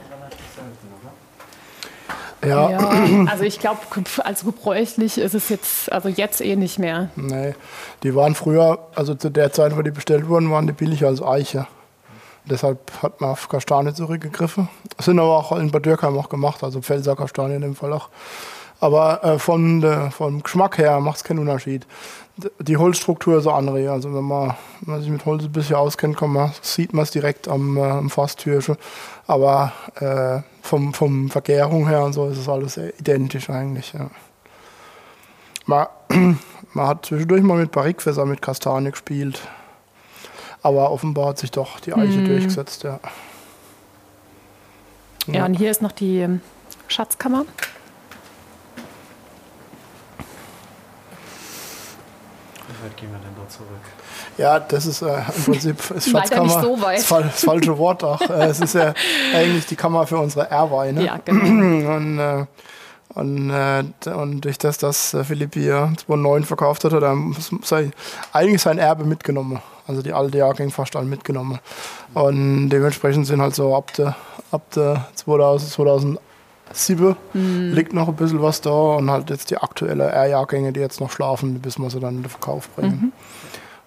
[2.45, 2.69] ja.
[2.69, 3.79] ja also ich glaube,
[4.23, 7.09] als gebräuchlich ist es jetzt, also jetzt eh nicht mehr.
[7.15, 7.55] Nee,
[8.03, 11.21] die waren früher, also zu der Zeit, wo die bestellt wurden, waren die billiger als
[11.21, 11.67] Eiche.
[12.45, 14.69] Deshalb hat man auf Kastanie zurückgegriffen.
[14.95, 17.91] Das sind aber auch in Bad Dürkheim auch gemacht, also Pfälzer Kastanie in dem Fall
[17.91, 18.09] auch.
[18.79, 21.87] Aber äh, von, de, vom Geschmack her macht es keinen Unterschied.
[22.59, 23.91] Die Holzstruktur ist eine andere.
[23.91, 27.03] Also wenn man, wenn man sich mit Holz ein bisschen auskennt, kann man, sieht man
[27.03, 28.77] es direkt am, äh, am Fasstürchen.
[29.27, 33.93] Aber äh, vom, vom Vergärung her und so ist es alles identisch eigentlich.
[33.93, 34.09] Ja.
[35.65, 35.87] Man,
[36.73, 39.39] man hat zwischendurch mal mit Barrikfässer mit Kastanie gespielt.
[40.61, 42.25] Aber offenbar hat sich doch die Eiche mm.
[42.25, 42.99] durchgesetzt, ja.
[45.27, 45.33] ja.
[45.33, 46.41] Ja, und hier ist noch die ähm,
[46.87, 47.45] Schatzkammer.
[52.85, 53.69] Weit gehen wir denn da zurück?
[54.37, 58.21] Ja, das ist äh, im Prinzip ist Schatzkammer so das, das, falsche Wort auch.
[58.21, 58.93] Äh, es ist ja
[59.33, 61.03] eigentlich die Kammer für unsere Erweine.
[61.03, 61.43] Ja, genau.
[61.95, 62.45] Und, äh,
[63.13, 67.15] und, äh, und durch das, dass äh, Philipp hier 2009 verkauft hat, hat er
[67.61, 67.91] sei,
[68.33, 69.61] eigentlich sein Erbe mitgenommen.
[69.87, 71.59] Also die alte Jahrgänge fast alle mitgenommen.
[72.13, 74.15] Und dementsprechend sind halt so ab der,
[74.51, 76.19] ab der 2000,
[76.71, 77.73] 2007 mhm.
[77.73, 81.11] liegt noch ein bisschen was da und halt jetzt die aktuelle R-Jahrgänge, die jetzt noch
[81.11, 82.99] schlafen, bis wir sie dann in den Verkauf bringen.
[83.01, 83.11] Mhm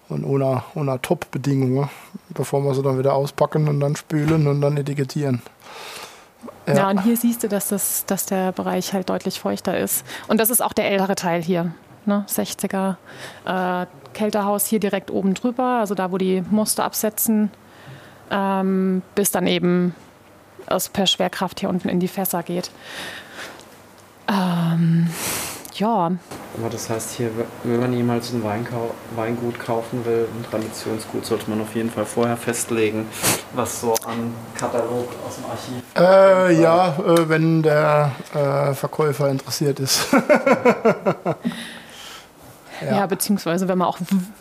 [0.09, 1.89] und ohne, ohne Top-Bedingungen,
[2.29, 5.41] bevor wir sie dann wieder auspacken und dann spülen und dann etikettieren.
[6.67, 6.73] Ja.
[6.73, 10.05] ja, und hier siehst du, dass, das, dass der Bereich halt deutlich feuchter ist.
[10.27, 11.73] Und das ist auch der ältere Teil hier.
[12.05, 12.25] Ne?
[12.27, 12.95] 60er
[13.45, 17.51] äh, Kältehaus hier direkt oben drüber, also da, wo die Muster absetzen,
[18.31, 19.93] ähm, bis dann eben
[20.71, 22.71] es per Schwerkraft hier unten in die Fässer geht.
[24.27, 25.09] Ähm,
[25.75, 26.11] ja.
[26.57, 27.31] Aber das heißt hier,
[27.63, 32.05] wenn man jemals ein Weinkau Weingut kaufen will, ein Traditionsgut, sollte man auf jeden Fall
[32.05, 33.07] vorher festlegen,
[33.53, 35.83] was so an Katalog aus dem Archiv.
[35.97, 40.07] Äh, ja, äh, wenn der äh, Verkäufer interessiert ist.
[42.81, 42.97] Ja.
[42.97, 43.05] ja.
[43.05, 43.97] beziehungsweise wenn man auch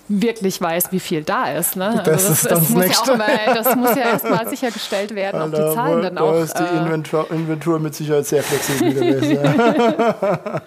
[0.09, 1.77] wirklich weiß, wie viel da ist.
[1.77, 2.03] Ne?
[2.05, 5.51] Das, also das, ist das, muss ja mal, das muss ja erstmal sichergestellt werden, ob
[5.51, 6.33] die Zahlen dann auch.
[6.33, 9.39] Da ist die äh, Inventur, Inventur, mit Sicherheit sehr flexibel gewesen.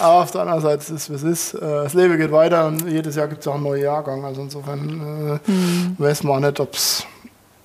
[0.00, 1.54] Aber auf der anderen Seite ist es, wie es ist.
[1.54, 4.24] Äh, das Leben geht weiter und jedes Jahr gibt es auch einen neuen Jahrgang.
[4.24, 5.96] Also insofern äh, hm.
[5.98, 7.06] weiß man nicht, ob es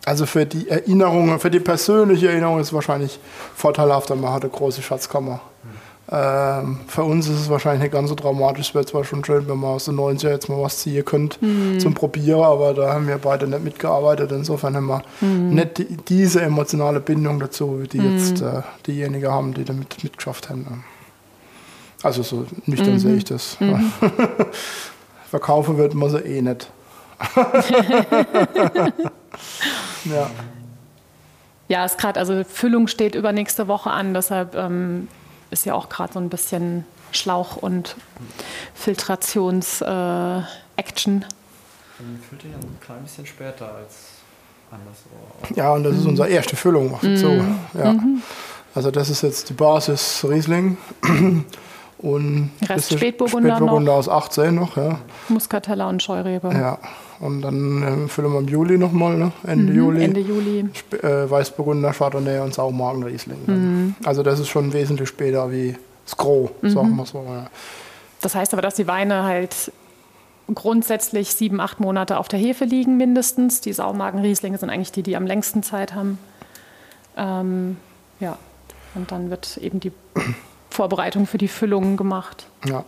[0.05, 3.19] also für die Erinnerungen, für die persönliche Erinnerung ist es wahrscheinlich
[3.55, 5.41] vorteilhafter, man hat eine große Schatzkammer.
[6.11, 8.69] Ähm, für uns ist es wahrscheinlich nicht ganz so dramatisch.
[8.69, 11.43] Es wäre zwar schon schön, wenn man aus den 90er jetzt mal was ziehen könnte
[11.45, 11.79] mhm.
[11.79, 14.31] zum Probieren, aber da haben wir beide nicht mitgearbeitet.
[14.31, 15.49] Insofern haben wir mhm.
[15.53, 18.17] nicht die, diese emotionale Bindung dazu, die mhm.
[18.17, 20.83] jetzt äh, diejenigen haben, die damit mitgeschafft haben.
[22.01, 22.99] Also so nüchtern mhm.
[22.99, 23.59] sehe ich das.
[23.59, 23.91] Mhm.
[25.29, 26.71] Verkaufen wird man sie eh nicht.
[30.05, 30.31] ja.
[31.67, 35.07] Ja, ist gerade, also Füllung steht übernächste Woche an, deshalb ähm,
[35.51, 37.95] ist ja auch gerade so ein bisschen Schlauch- und
[38.75, 41.21] Filtrations-Action.
[41.21, 41.25] Äh,
[42.29, 44.19] füllt ihr ja ein klein bisschen später als
[44.71, 45.09] anderswo.
[45.55, 47.17] Ja, und das ist unsere erste Füllung, macht mm.
[47.17, 47.31] so.
[47.73, 47.93] Ja.
[47.93, 48.21] Mhm.
[48.75, 50.77] Also das ist jetzt die Basis Riesling.
[51.99, 54.99] Und Rest Spätburgunder, Spätburgunder aus 18 noch, ja.
[55.27, 56.49] Muscatella und Scheurebe.
[56.53, 56.77] Ja,
[57.19, 59.33] und dann äh, füllen wir im Juli nochmal, ne?
[59.45, 60.03] Ende mhm, Juli.
[60.05, 60.69] Ende Juli.
[60.71, 63.39] Sp äh, Weißburgunder, Chardonnay und Saumagen Riesling.
[63.45, 63.95] Mhm.
[64.05, 66.69] Also das ist schon wesentlich später wie das Gros, mhm.
[66.69, 67.25] sagen wir so.
[67.27, 67.47] Ja.
[68.21, 69.71] Das heißt aber, dass die Weine halt
[70.55, 73.59] grundsätzlich sieben, acht Monate auf der Hefe liegen mindestens.
[73.59, 76.17] Die Saumagen-Rieslinge sind eigentlich die, die am längsten Zeit haben.
[77.17, 77.75] Ähm,
[78.21, 78.37] ja,
[78.95, 79.91] und dann wird eben die
[80.79, 82.47] Vorbereitung für die Füllungen gemacht.
[82.65, 82.85] Ja,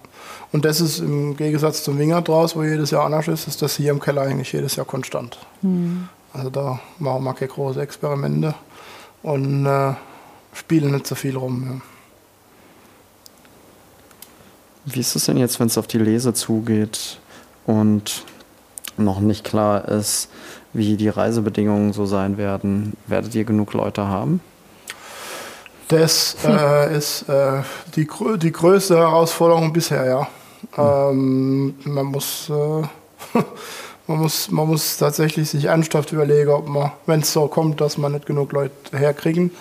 [0.54, 3.76] und das ist im Gegensatz zum Winger draus, wo jedes Jahr anders ist, ist das
[3.76, 5.38] hier im Keller eigentlich jedes Jahr konstant.
[5.62, 6.08] Mhm.
[6.32, 8.56] Also da machen wir keine große Experimente
[9.24, 9.94] und äh,
[10.54, 11.82] spielen nicht so viel rum.
[14.86, 14.94] Ja.
[14.94, 17.20] Wie ist es denn jetzt, wenn es auf die Lese zugeht
[17.66, 18.24] und
[18.96, 20.30] noch nicht klar ist,
[20.72, 22.94] wie die Reisebedingungen so sein werden?
[23.08, 24.40] Werdet ihr genug Leute haben?
[25.92, 27.64] Das äh, ist äh,
[27.98, 30.28] die, die größte Herausforderung bisher, ja.
[30.78, 32.54] Ähm, man, muss, äh,
[34.08, 37.98] man, muss, man muss tatsächlich sich ernsthaft überlegen, ob man, wenn es so kommt, dass
[37.98, 39.52] man nicht genug Leute herkriegen.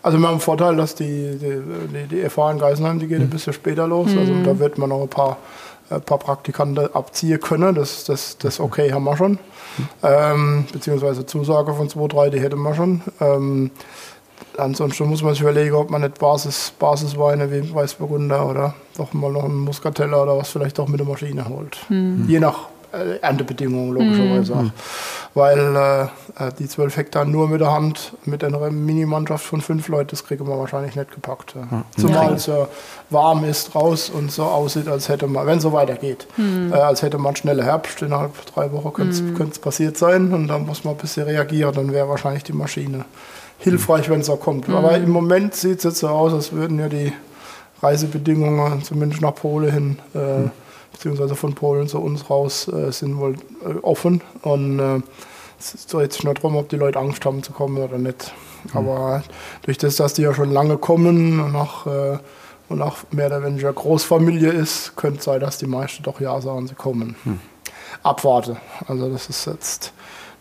[0.00, 1.60] Also wir haben den Vorteil, dass die, die,
[1.92, 3.30] die, die FH in Geisenheim, die geht ein mhm.
[3.30, 4.10] bisschen später los.
[4.16, 4.44] Also mhm.
[4.44, 5.38] da wird man noch ein paar,
[5.90, 7.74] ein äh, paar Praktikanten abziehen können.
[7.74, 9.32] Das, das, das okay haben wir schon.
[9.32, 9.88] Mhm.
[10.04, 13.02] Ähm, beziehungsweise Zusage von 2, 3, die hätten wir schon.
[13.20, 13.72] Ähm,
[14.60, 19.32] ansonsten muss man sich überlegen, ob man nicht Basis, Basisweine wie Weißburgunder oder doch mal
[19.32, 21.78] noch einen Muscatella oder was vielleicht auch mit der Maschine holt.
[21.88, 22.26] Mhm.
[22.28, 24.60] Je nach äh, Erntebedingungen logischerweise mhm.
[24.60, 24.72] auch.
[25.32, 26.02] Weil äh,
[26.48, 30.24] äh, die 12 Hektar nur mit der Hand, mit einer Minimannschaft von fünf Leuten, das
[30.24, 31.54] kriegen wir wahrscheinlich nicht gepackt.
[31.54, 31.84] Ja.
[31.96, 32.66] Zumal es ja
[33.10, 36.72] warm ist raus und so aussieht, als hätte man, wenn es so weitergeht, mhm.
[36.72, 38.02] äh, als hätte man schneller Herbst.
[38.02, 41.92] Innerhalb drei Wochen könnte es passiert sein und dann muss man ein bisschen reagieren, dann
[41.92, 43.04] wäre wahrscheinlich die Maschine
[43.60, 44.68] hilfreich, wenn es auch kommt.
[44.68, 44.74] Mhm.
[44.74, 47.12] Aber im Moment sieht es jetzt so aus, als würden ja die
[47.82, 50.50] Reisebedingungen, zumindest nach Polen hin, äh, mhm.
[50.92, 54.22] beziehungsweise von Polen zu uns raus, äh, sind wohl äh, offen.
[54.42, 55.00] Und äh,
[55.58, 58.32] es dreht sich nur darum, ob die Leute Angst haben zu kommen oder nicht.
[58.64, 58.70] Mhm.
[58.76, 59.22] Aber
[59.62, 62.18] durch das, dass die ja schon lange kommen und auch, äh,
[62.68, 66.40] und auch mehr oder weniger Großfamilie ist, könnte es sein, dass die meisten doch Ja
[66.40, 67.16] sagen, sie kommen.
[67.24, 67.40] Mhm.
[68.02, 68.56] Abwarte.
[68.86, 69.92] Also das ist jetzt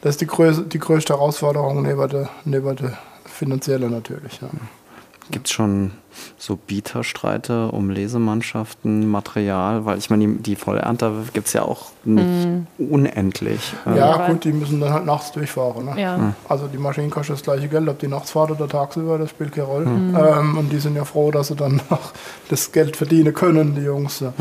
[0.02, 2.98] das ist die, größte, die größte Herausforderung neben der, neben der
[3.40, 4.40] finanzielle natürlich.
[4.42, 4.50] Ja.
[5.32, 5.92] Gibt es schon
[6.40, 9.86] so Bieterstreite um Lesemannschaften, Material?
[9.86, 12.92] Weil ich meine, die, die Vollernte gibt es ja auch nicht mm.
[12.92, 13.74] unendlich.
[13.86, 15.86] Ja, ja, gut, die müssen dann halt nachts durchfahren.
[15.86, 16.02] Ne?
[16.02, 16.34] Ja.
[16.48, 19.52] Also die Maschinen kosten das gleiche Geld, ob die nachts fahren oder tagsüber, das spielt
[19.52, 19.86] keine Rolle.
[19.86, 20.18] Mhm.
[20.18, 22.12] Ähm, und die sind ja froh, dass sie dann noch
[22.50, 24.22] das Geld verdienen können, die Jungs.
[24.22, 24.34] Ja.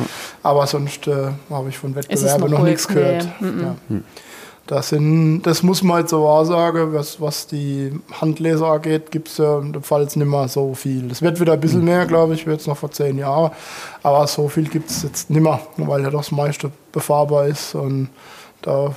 [0.42, 3.28] Aber sonst äh, habe ich von Wettbewerben noch, noch nichts gehört.
[3.40, 3.62] Nee.
[3.90, 4.00] Ja.
[4.68, 4.74] Mhm.
[4.74, 9.28] Das, sind, das muss man halt so wahr sagen, was, was die Handleser angeht, gibt
[9.28, 11.11] es ja falls nicht mehr so viel.
[11.11, 13.52] Es wird wieder ein bisschen mehr, glaube ich, wird es noch vor zehn Jahren,
[14.02, 18.09] aber so viel gibt es jetzt nicht mehr, weil ja das meiste befahrbar ist und
[18.62, 18.94] da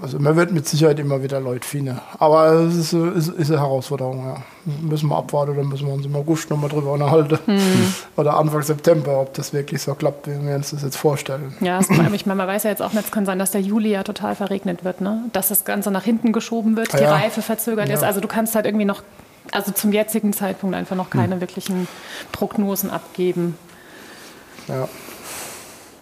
[0.00, 2.00] also man wird mit Sicherheit immer wieder Leute finden.
[2.18, 4.42] Aber es ist, ist, ist eine Herausforderung, ja.
[4.82, 7.38] Müssen wir abwarten, dann müssen wir uns im August nochmal drüber unterhalten.
[7.46, 7.94] Mhm.
[8.16, 11.54] Oder Anfang September, ob das wirklich so klappt, wie wir uns das jetzt vorstellen.
[11.60, 13.60] Ja, allem, ich meine, man weiß ja jetzt auch nicht, es kann sein, dass der
[13.60, 15.24] Juli ja total verregnet wird, ne?
[15.32, 17.14] Dass das Ganze nach hinten geschoben wird, die ja.
[17.14, 17.94] Reife verzögert ja.
[17.94, 18.02] ist.
[18.02, 19.02] Also du kannst halt irgendwie noch,
[19.52, 21.40] also zum jetzigen Zeitpunkt einfach noch keine mhm.
[21.40, 21.88] wirklichen
[22.32, 23.56] Prognosen abgeben.
[24.68, 24.88] Ja.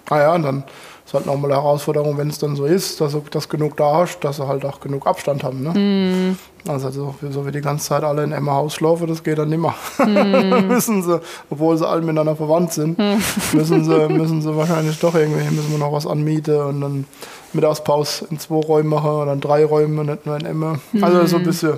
[0.08, 0.64] Ah ja, und dann
[1.12, 3.96] ist halt nochmal eine Herausforderung, wenn es dann so ist, dass du das genug da
[3.96, 5.62] hast, dass sie halt auch genug Abstand haben.
[5.62, 6.34] Ne?
[6.64, 6.70] Mm.
[6.70, 9.50] Also so, so, wie die ganze Zeit alle in Emma Haus schlafen, das geht dann
[9.50, 9.74] nimmer.
[9.98, 10.66] Mm.
[10.68, 11.20] müssen sie,
[11.50, 13.18] obwohl sie alle miteinander verwandt sind, mm.
[13.52, 17.04] müssen, sie, müssen sie wahrscheinlich doch irgendwie, müssen wir noch was anmieten und dann
[17.52, 20.78] Mittagspause in zwei Räumen machen und dann drei Räume, nicht nur in Emma.
[21.02, 21.74] Also so ein bisschen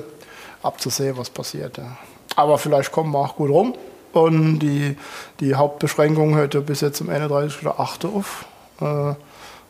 [0.63, 1.77] abzusehen, was passiert.
[1.79, 1.97] Ja.
[2.37, 3.75] Aber vielleicht kommen wir auch gut rum.
[4.13, 4.97] Und die,
[5.41, 8.15] die Hauptbeschränkung hört ja bis jetzt zum 31.08.
[8.15, 8.45] auf.
[8.85, 9.15] Äh,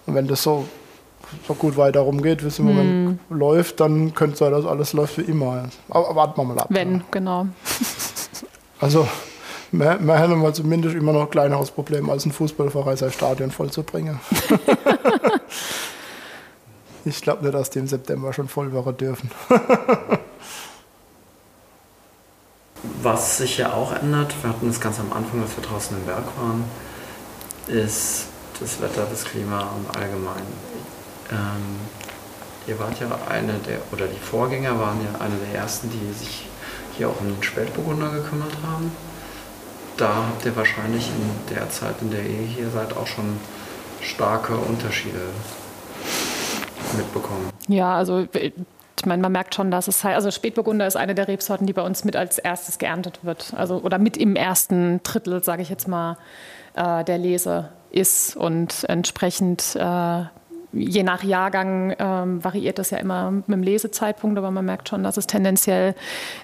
[0.07, 0.67] und wenn das so,
[1.47, 2.69] so gut weiter rumgeht, wie es im mm.
[2.69, 5.69] Moment läuft, dann könnte es sein, dass alles läuft wie immer.
[5.89, 6.67] Aber warten wir mal ab.
[6.71, 7.03] Wenn, ja.
[7.11, 7.47] genau.
[8.81, 9.07] Also,
[9.71, 13.51] wir, wir haben mal zumindest immer noch ein kleineres Problem, als ein Fußballverein sein Stadion
[13.51, 14.21] vollzubringen.
[17.05, 19.31] ich glaube nicht, dass die im September schon voll werden dürfen.
[23.01, 26.05] Was sich ja auch ändert, wir hatten es ganz am Anfang, als wir draußen im
[26.05, 26.65] Berg waren,
[27.69, 28.27] ist
[28.61, 30.53] das Wetter, das Klima im Allgemeinen.
[31.31, 31.81] Ähm,
[32.67, 36.47] ihr wart ja eine der, oder die Vorgänger waren ja eine der ersten, die sich
[36.97, 38.93] hier auch um den Spätburgunder gekümmert haben.
[39.97, 43.39] Da habt ihr wahrscheinlich in der Zeit, in der ihr hier seid, auch schon
[44.01, 45.21] starke Unterschiede
[46.97, 47.51] mitbekommen.
[47.69, 51.29] Ja, also ich meine, man merkt schon, dass es halt, also Spätburgunder ist eine der
[51.29, 53.53] Rebsorten, die bei uns mit als erstes geerntet wird.
[53.57, 56.17] Also oder mit im ersten Drittel, sage ich jetzt mal,
[56.75, 58.37] äh, der Lese ist.
[58.37, 60.25] Und entsprechend, äh,
[60.73, 65.03] je nach Jahrgang, äh, variiert das ja immer mit dem Lesezeitpunkt, aber man merkt schon,
[65.03, 65.95] dass es tendenziell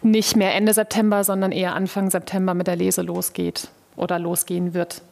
[0.03, 5.03] nicht mehr Ende September, sondern eher Anfang September mit der Lese losgeht oder losgehen wird.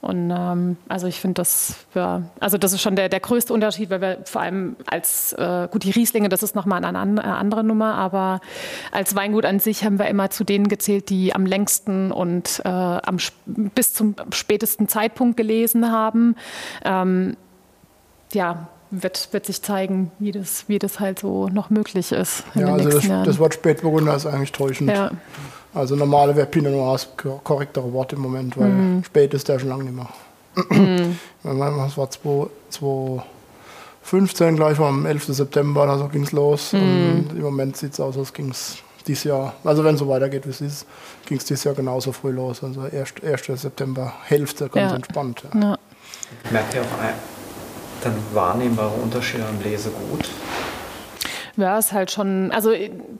[0.00, 3.90] Und ähm, also ich finde das, ja, also das ist schon der, der größte Unterschied,
[3.90, 7.64] weil wir vor allem als, äh, gut, die Rieslinge, das ist nochmal eine, eine andere
[7.64, 8.40] Nummer, aber
[8.92, 12.68] als Weingut an sich haben wir immer zu denen gezählt, die am längsten und äh,
[12.68, 16.36] am, bis zum spätesten Zeitpunkt gelesen haben.
[16.84, 17.36] Ähm,
[18.32, 22.44] ja, wird, wird sich zeigen, wie das, wie das halt so noch möglich ist.
[22.54, 24.90] ja, also das, das, Wort Spätburgunder ist eigentlich täuschend.
[24.90, 25.10] Ja.
[25.76, 27.06] Also normale wäre Pinot Noir das
[27.44, 29.04] korrektere Wort im Moment, weil mm.
[29.04, 30.08] spät ist der schon lange nicht mehr.
[30.70, 31.18] Mm.
[31.60, 35.26] das war 2015 gleich, am 11.
[35.26, 36.72] September oder so ging es los.
[36.72, 36.76] Mm.
[36.76, 40.08] Und im Moment sieht es aus, als ging es dieses Jahr, also wenn es so
[40.08, 40.86] weitergeht wie es ist,
[41.26, 42.64] ging es dieses Jahr genauso früh los.
[42.64, 42.94] Also 1.
[43.22, 43.44] 1.
[43.60, 44.96] September, Hälfte, ganz ja.
[44.96, 45.42] entspannt.
[45.52, 45.60] Ja.
[45.60, 45.76] Ja.
[46.50, 46.86] Merkt ihr auch
[48.02, 50.26] dann wahrnehmbare Unterschiede am Lesegut?
[51.56, 52.72] Ja, ist halt schon, also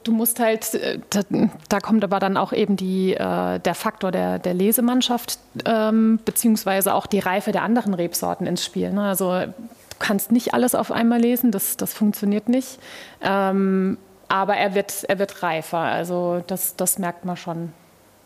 [0.04, 1.20] du musst halt, äh, da,
[1.68, 6.94] da kommt aber dann auch eben die, äh, der Faktor der, der Lesemannschaft ähm, beziehungsweise
[6.94, 8.92] auch die Reife der anderen Rebsorten ins Spiel.
[8.92, 9.02] Ne?
[9.02, 9.54] Also du
[9.98, 12.78] kannst nicht alles auf einmal lesen, das, das funktioniert nicht.
[13.22, 13.96] Ähm,
[14.28, 17.72] aber er wird, er wird reifer, also das, das merkt man schon,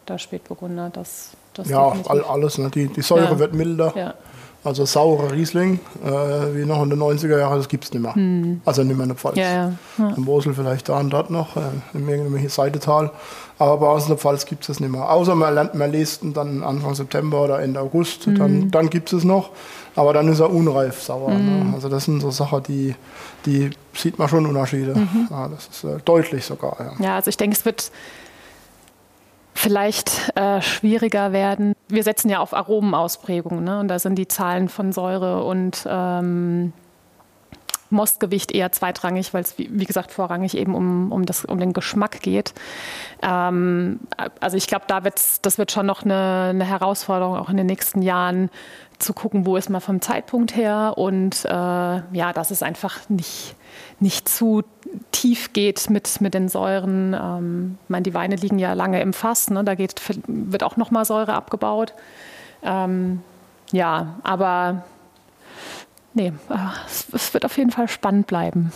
[0.09, 0.91] der Spätburgunder.
[0.91, 2.71] Das, das ja, all, alles, ne?
[2.71, 3.39] die, die Säure ja.
[3.39, 3.93] wird milder.
[3.97, 4.15] Ja.
[4.63, 6.09] Also saurer Riesling, äh,
[6.55, 8.15] wie noch in den 90er Jahren, das gibt es nicht mehr.
[8.15, 8.61] Hm.
[8.67, 9.37] Also nicht mehr in der Pfalz.
[9.37, 9.73] Ja, ja.
[9.97, 10.09] Ja.
[10.11, 11.61] In Mosel vielleicht da und dort noch, äh,
[11.95, 13.11] in irgendeinem Seidetal.
[13.59, 15.11] Aber bei uns in der Pfalz gibt es das nicht mehr.
[15.11, 18.39] Außer man lernt, man liest dann Anfang September oder Ende August, hm.
[18.39, 19.51] dann, dann gibt es es noch.
[19.97, 21.31] Aber dann ist er unreif sauer.
[21.31, 21.69] Hm.
[21.69, 21.75] Ne?
[21.75, 22.95] Also das sind so Sachen, die,
[23.47, 24.95] die sieht man schon Unterschiede.
[24.95, 25.29] Mhm.
[25.31, 26.77] Ja, das ist äh, deutlich sogar.
[26.79, 27.05] Ja.
[27.05, 27.91] ja, also ich denke, es wird
[29.55, 31.75] vielleicht äh, schwieriger werden.
[31.89, 33.81] Wir setzen ja auf Aromenausprägungen ne?
[33.81, 36.73] und da sind die Zahlen von Säure und ähm,
[37.91, 41.73] Mostgewicht eher zweitrangig, weil es, wie, wie, gesagt, vorrangig eben um, um, das, um den
[41.73, 42.55] Geschmack geht.
[43.23, 44.01] Ähm,
[44.39, 47.67] also ich glaube, da wird's, das wird schon noch eine, eine, Herausforderung, auch in den
[47.67, 48.51] nächsten Jahren
[49.01, 53.57] zu gucken, wo ist man vom Zeitpunkt her und äh, ja, dass es einfach nicht,
[53.99, 54.63] nicht zu
[55.13, 57.15] tief geht mit, mit den Säuren.
[57.15, 59.65] Ähm, ich meine, die Weine liegen ja lange im Fass, ne?
[59.65, 61.95] da geht, wird auch nochmal Säure abgebaut.
[62.63, 63.23] Ähm,
[63.73, 64.85] ja, aber
[66.15, 66.55] nee, äh,
[66.87, 68.73] es, es, wird auf jeden Fall spannend bleiben.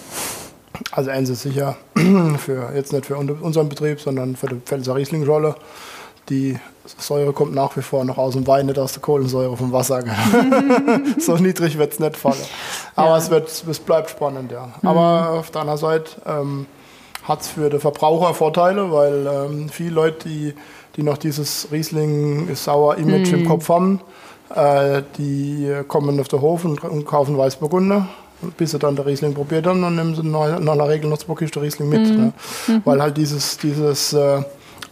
[0.90, 1.76] Also eins ist sicher,
[2.38, 5.54] für, jetzt nicht für unseren Betrieb, sondern für die Pfälzer Riesling-Rolle
[6.28, 6.58] die
[6.98, 10.02] Säure kommt nach wie vor noch aus dem Wein, nicht aus der Kohlensäure vom Wasser.
[11.18, 12.37] so niedrig wird es nicht fallen.
[12.94, 13.16] Aber ja.
[13.16, 14.66] es, wird, es bleibt spannend, ja.
[14.82, 14.88] Mhm.
[14.88, 16.66] Aber auf der anderen Seite ähm,
[17.22, 20.54] hat es für den Verbraucher Vorteile, weil ähm, viele Leute, die,
[20.96, 23.38] die noch dieses Riesling-Sauer-Image mhm.
[23.40, 24.00] im Kopf haben,
[24.54, 28.08] äh, die kommen auf den Hof und, und kaufen Weißburgunder
[28.56, 31.34] bis sie dann der Riesling probiert haben, dann nehmen sie in aller Regel noch zwei
[31.34, 32.02] Kisten Riesling mit.
[32.02, 32.16] Mhm.
[32.16, 32.32] Ne?
[32.66, 32.82] Mhm.
[32.84, 34.42] Weil halt dieses, dieses äh,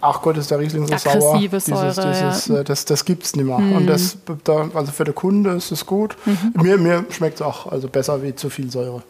[0.03, 1.93] ach Gott, ist der Riesling so Aggressive sauer.
[1.93, 2.59] Säure, dieses, ja.
[2.59, 3.57] äh, das, das gibt es nicht mehr.
[3.57, 6.17] Und das, da, also für den Kunde ist es gut.
[6.55, 9.03] Mir, mir schmeckt es auch also besser wie zu viel Säure.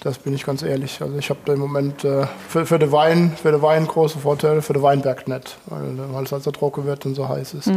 [0.00, 1.00] Das bin ich ganz ehrlich.
[1.00, 4.18] Also ich habe da im Moment äh, für, für den Wein, für den Wein große
[4.18, 7.70] Vorteile, für den Weinberg nicht, weil, es halt so trocken wird und so heiß ist.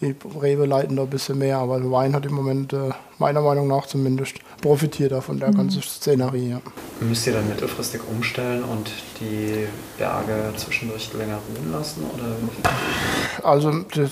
[0.00, 3.40] Die Rewe leiten da ein bisschen mehr, aber der Wein hat im Moment äh, meiner
[3.40, 6.50] Meinung nach zumindest profitiert davon der ganzen Szenerie.
[6.50, 6.60] Ja.
[7.00, 8.90] Müsst ihr dann mittelfristig umstellen und
[9.20, 9.66] die
[9.98, 12.04] Berge zwischendurch länger ruhen lassen?
[12.14, 13.46] Oder?
[13.46, 14.10] Also das,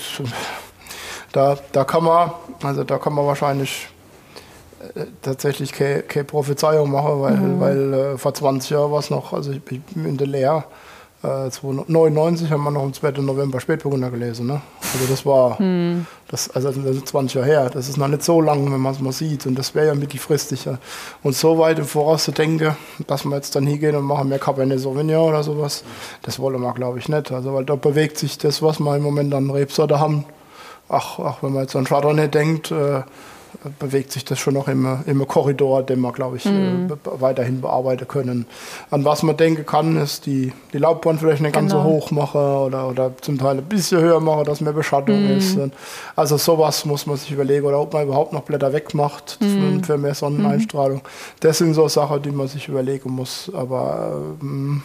[1.33, 2.33] da, da kann man,
[2.63, 3.89] also da kann man wahrscheinlich
[4.95, 9.33] äh, tatsächlich keine, keine Prophezeiung machen, weil, weil äh, vor 20 Jahren war es noch,
[9.33, 10.65] also ich bin in der Lehre,
[11.23, 13.11] äh, 99 haben wir noch am 2.
[13.23, 14.47] November Spätburgunder gelesen.
[14.47, 14.61] Ne?
[14.81, 15.57] Also das war,
[16.29, 18.93] das, also das ist 20 Jahre her, das ist noch nicht so lang, wenn man
[18.93, 20.65] es mal sieht und das wäre ja mittelfristig.
[20.65, 20.79] Ja.
[21.23, 24.39] Und so weit im Voraus zu denken, dass wir jetzt dann hingehen und machen mehr
[24.39, 25.83] Cabernet Sauvignon oder sowas,
[26.23, 27.33] das wollen wir glaube ich nicht.
[27.33, 30.25] Also weil da bewegt sich das, was wir im Moment an Rebsorte haben,
[30.89, 33.03] ach, ach, wenn man jetzt an Chardonnay denkt, äh,
[33.79, 36.51] bewegt sich das schon noch im, im Korridor, den wir, glaube ich, äh,
[36.87, 38.47] be- weiterhin bearbeiten können.
[38.91, 41.89] An was man denken kann, ist die, die Laubbahn vielleicht nicht ganz so Genau.
[41.91, 45.57] hoch machen oder, oder zum Teil ein bisschen höher machen, dass mehr Beschattung ist.
[45.57, 45.73] Und
[46.17, 49.99] Also sowas muss man sich überlegen oder ob man überhaupt noch Blätter wegmacht für, für
[49.99, 51.01] mehr Sonneneinstrahlung.
[51.41, 53.51] Das sind so Sachen, die man sich überlegen muss.
[53.55, 54.83] Aber ähm,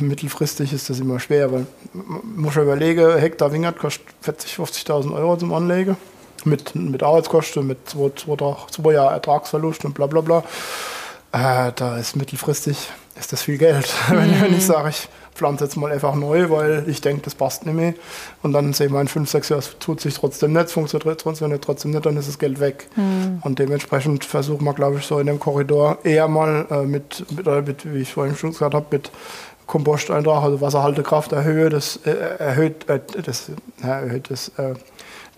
[0.00, 5.14] mittelfristig ist das immer schwer, weil man muss schon überlegen, Hektar Wingert kostet 40.000, 50.000
[5.14, 5.96] Euro zum Anlegen.
[6.44, 10.42] Mit, mit Arbeitskosten, mit zwei, zwei, zwei Jahren Ertragsverlust und bla bla bla.
[11.32, 12.88] Äh, da ist mittelfristig
[13.20, 13.92] ist das viel Geld.
[14.08, 17.64] wenn, wenn ich sage, ich pflanze jetzt mal einfach neu, weil ich denke, das passt
[17.64, 17.94] nicht mehr.
[18.42, 21.20] Und dann sehen wir in fünf, sechs Jahren, es tut sich trotzdem nicht, es funktioniert
[21.20, 22.88] trotzdem, trotzdem nicht, dann ist das Geld weg.
[23.42, 27.46] Und dementsprechend versuchen wir, glaube ich, so in dem Korridor eher mal äh, mit, mit,
[27.46, 29.10] oder mit, wie ich vorhin schon gesagt habe, mit
[29.66, 33.50] Komposteintrag, also Wasserhaltekraft erhöht, das äh, erhöht, äh, das,
[33.82, 34.74] äh, erhöht das, äh,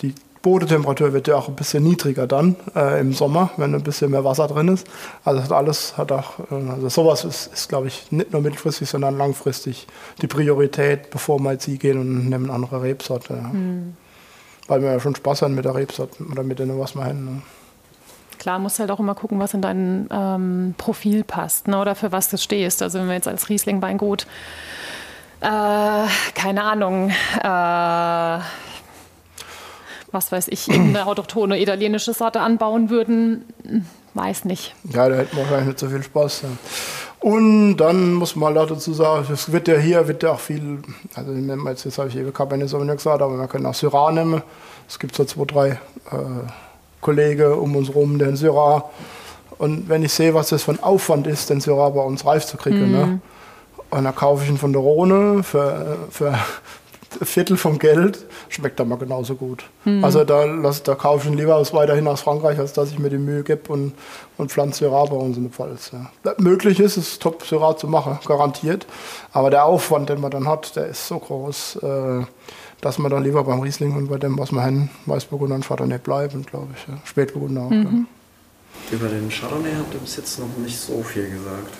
[0.01, 4.11] die Bodentemperatur wird ja auch ein bisschen niedriger dann äh, im Sommer, wenn ein bisschen
[4.11, 4.87] mehr Wasser drin ist.
[5.25, 8.43] Also das hat alles hat auch, äh, also sowas ist, ist glaube ich, nicht nur
[8.43, 9.87] mittelfristig, sondern langfristig
[10.21, 13.35] die Priorität, bevor wir jetzt hingehen und nehmen andere Rebsorte.
[13.35, 13.53] Ja.
[14.67, 17.25] Weil wir ja schon Spaß haben mit der Rebsorte oder mit denen, was wir haben.
[17.25, 17.43] Ne?
[18.39, 22.11] Klar, musst halt auch immer gucken, was in dein ähm, Profil passt ne, oder für
[22.11, 22.83] was du stehst.
[22.83, 24.27] Also wenn wir jetzt als Riesling-Weingut,
[25.41, 28.39] äh, keine Ahnung, äh,
[30.13, 33.45] was weiß ich, eine autochtone italienische Sorte anbauen würden,
[34.15, 34.75] weiß nicht.
[34.93, 36.43] Ja, da hätten wir wahrscheinlich nicht so viel Spaß.
[36.43, 36.49] Ja.
[37.21, 40.83] Und dann muss man halt dazu sagen, es wird ja hier wird ja auch viel,
[41.15, 44.43] also jetzt, jetzt habe ich eben Cabernet Sauvignon gesagt, aber wir können auch Syrah nehmen.
[44.89, 45.77] Es gibt so zwei, drei äh,
[47.01, 48.91] Kollegen um uns rum, den Syrah.
[49.59, 52.45] Und wenn ich sehe, was das für ein Aufwand ist, den Syrah bei uns reif
[52.45, 53.21] zu kriegen, ne?
[53.91, 56.37] und dann kaufe ich ihn von der Rhone für, für
[57.23, 59.65] Viertel vom Geld, schmeckt er mal genauso gut.
[60.03, 62.99] Also da, lass, da kaufe ich ihn lieber aus, weiterhin aus Frankreich, als dass ich
[62.99, 63.93] mir die Mühe gebe und,
[64.39, 65.93] und pflanze Syrah bei uns in der Pfalz.
[65.93, 66.35] Ja.
[66.39, 68.87] Möglich ist es, top Syrah zu machen, garantiert.
[69.33, 72.25] Aber der Aufwand, den man dann hat, der ist so groß, äh,
[72.81, 75.99] dass man dann lieber beim Riesling und bei dem, was man hin, Weißburgunder und Chardonnay
[75.99, 76.89] bleiben, glaube ich.
[76.89, 76.99] Ja.
[77.05, 77.71] Spätburgunder auch.
[77.71, 77.87] Ja.
[78.91, 81.73] Über den Chardonnay habt ihr bis jetzt noch nicht so viel gesagt.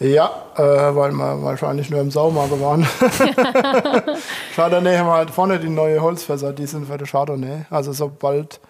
[0.00, 2.84] Ja, äh, weil wir wahrscheinlich nur im Saumarkt waren.
[4.56, 7.66] Chardonnay haben wir halt vorne die neue Holzfässer, die sind für den Chardonnay.
[7.70, 8.60] Also sobald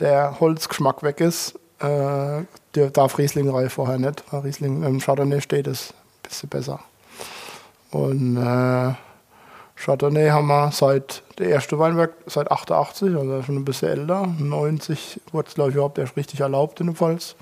[0.00, 2.42] der Holzgeschmack weg ist, äh,
[2.74, 4.24] der darf Riesling-Reihe vorher nicht.
[4.32, 6.80] Riesling im Chardonnay steht es ein bisschen besser.
[7.92, 8.94] Und äh,
[9.76, 14.26] Chardonnay haben wir seit der erste Weinberg seit 88, also schon ein bisschen älter.
[14.38, 17.36] 90 wurde es, glaube ich, überhaupt erst richtig erlaubt in der Pfalz.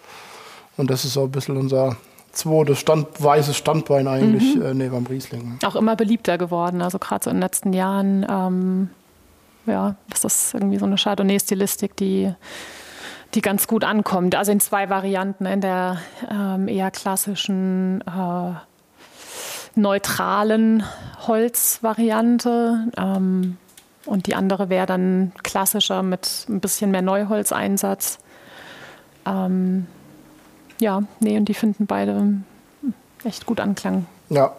[0.77, 1.97] Und das ist so ein bisschen unser
[2.33, 5.59] zweites Stand, weißes Standbein eigentlich äh, neben dem Riesling.
[5.65, 8.27] Auch immer beliebter geworden, also gerade so in den letzten Jahren.
[8.29, 8.91] Ähm,
[9.67, 12.33] ja, ist das irgendwie so eine Chardonnay-Stilistik, die,
[13.35, 14.35] die ganz gut ankommt.
[14.35, 15.99] Also in zwei Varianten, in der
[16.31, 18.55] ähm, eher klassischen äh,
[19.75, 20.85] neutralen
[21.27, 22.89] Holzvariante.
[22.97, 23.57] Ähm,
[24.05, 28.19] und die andere wäre dann klassischer mit ein bisschen mehr Neuholzeinsatz.
[29.25, 29.87] Ähm,
[30.81, 32.35] ja, nee, und die finden beide
[33.25, 34.07] echt gut Anklang.
[34.31, 34.53] Ja,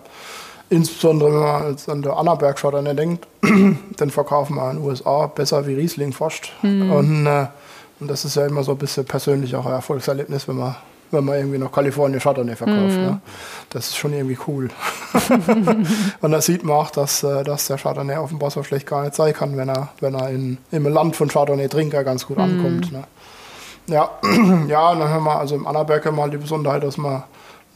[0.70, 3.28] insbesondere wenn man jetzt an der Annaberg Chardonnay denkt,
[3.97, 6.51] dann verkaufen wir in den USA besser wie Riesling fast.
[6.61, 7.47] Und, äh,
[7.99, 10.76] und das ist ja immer so ein bisschen persönlich auch ein Erfolgserlebnis, wenn man,
[11.11, 12.97] wenn man irgendwie noch Kalifornien Chardonnay verkauft.
[12.97, 13.20] Ne?
[13.70, 14.70] Das ist schon irgendwie cool.
[16.22, 19.16] und da sieht man auch, dass, äh, dass der Chardonnay offenbar so schlecht gar nicht
[19.16, 22.91] sein kann, wenn er, wenn er in, im Land von Chardonnay-Trinker ganz gut ankommt.
[22.91, 23.03] Ne?
[23.88, 24.09] Ja,
[24.67, 27.25] ja, und dann haben wir also im Annaberg haben wir halt die Besonderheit, dass wir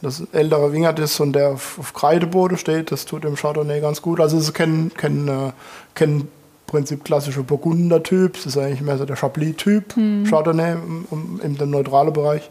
[0.00, 4.20] das ältere Wingert ist und der auf, Kreideboden steht, das tut dem Chardonnay ganz gut.
[4.20, 5.52] Also es ist kein, kein, äh,
[5.94, 6.28] kein
[6.68, 10.24] Prinzip klassischer Burgunder-Typ, es ist eigentlich mehr so der Chablis-Typ, Mhm.
[10.24, 12.48] Chardonnay im, im, im dem neutralen Bereich.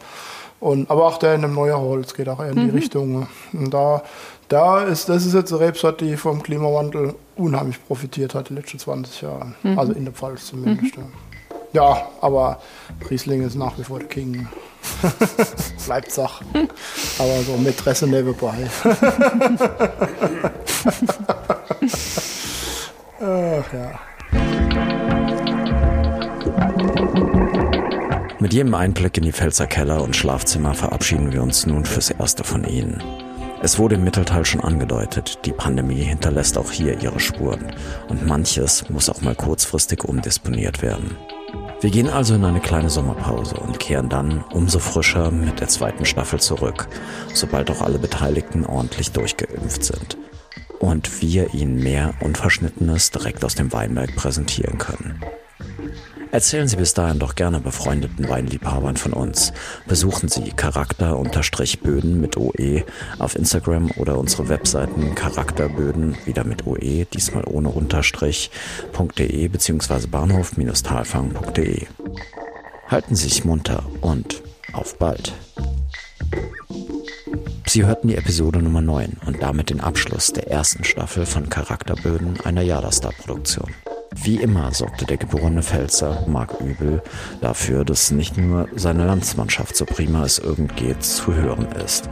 [0.59, 2.69] Und, aber auch der in dem neuen Holz geht auch eher in die Mhm.
[2.71, 3.27] Richtung.
[3.53, 4.01] Und da,
[4.49, 8.79] da ist, das ist jetzt eine Rebsorte, die vom Klimawandel unheimlich profitiert hat die letzten
[8.79, 9.53] 20 Jahre.
[9.63, 9.77] Mhm.
[9.79, 10.95] Also in der Pfalz zumindest.
[10.97, 11.03] Ja.
[11.77, 12.59] Ja, aber
[13.07, 14.47] Riesling ist nach wie vor der King.
[15.85, 16.41] Bleibt Sach.
[17.19, 18.67] aber so Mätresse nebenbei.
[23.19, 23.99] Ach ja.
[28.39, 32.43] Mit jedem Einblick in die Pfälzer Keller und Schlafzimmer verabschieden wir uns nun fürs Erste
[32.43, 33.03] von Ihnen.
[33.61, 37.71] Es wurde im Mittelteil schon angedeutet, die Pandemie hinterlässt auch hier ihre Spuren
[38.07, 41.17] und manches muss auch mal kurzfristig umdisponiert werden.
[41.79, 46.05] Wir gehen also in eine kleine Sommerpause und kehren dann umso frischer mit der zweiten
[46.05, 46.87] Staffel zurück,
[47.33, 50.17] sobald auch alle Beteiligten ordentlich durchgeimpft sind
[50.79, 55.21] und wir Ihnen mehr Unverschnittenes direkt aus dem Weinberg präsentieren können.
[56.31, 59.53] Erzählen Sie bis dahin doch gerne befreundeten Weinliebhabern von uns.
[59.87, 62.83] Besuchen Sie Charakter-Böden mit OE
[63.19, 70.07] auf Instagram oder unsere Webseiten Charakterböden wieder mit OE, diesmal ohne Unterstrich.de bzw.
[70.07, 71.87] Bahnhof-talfang.de.
[72.87, 74.41] Halten Sie sich munter und
[74.73, 75.33] auf bald.
[77.67, 82.39] Sie hörten die Episode Nummer 9 und damit den Abschluss der ersten Staffel von Charakterböden
[82.41, 83.73] einer Jadastar-Produktion.
[84.15, 87.01] Wie immer sorgte der geborene Pfälzer Marc Übel
[87.41, 92.09] dafür, dass nicht nur seine Landsmannschaft so prima es irgend geht zu hören ist.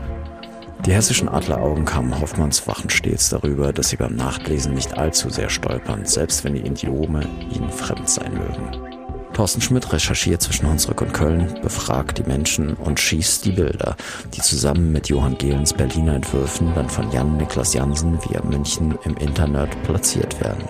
[0.84, 5.48] Die hessischen Adleraugen kamen Hoffmanns Wachen stets darüber, dass sie beim Nachlesen nicht allzu sehr
[5.48, 8.96] stolpern, selbst wenn die Idiome ihnen fremd sein mögen.
[9.32, 13.96] Thorsten Schmidt recherchiert zwischen Hunsrück und Köln, befragt die Menschen und schießt die Bilder,
[14.34, 19.16] die zusammen mit Johann Gehlens Berliner Entwürfen dann von Jan Niklas Jansen via München im
[19.16, 20.64] Internet platziert werden.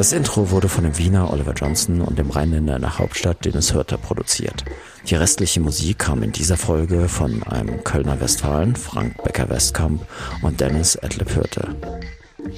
[0.00, 3.74] Das Intro wurde von dem Wiener Oliver Johnson und dem Rheinländer in der Hauptstadt Dennis
[3.74, 4.64] Hörter produziert.
[5.04, 10.06] Die restliche Musik kam in dieser Folge von einem Kölner Westfalen, Frank Becker-Westkamp
[10.40, 11.76] und Dennis Edleb Hörte.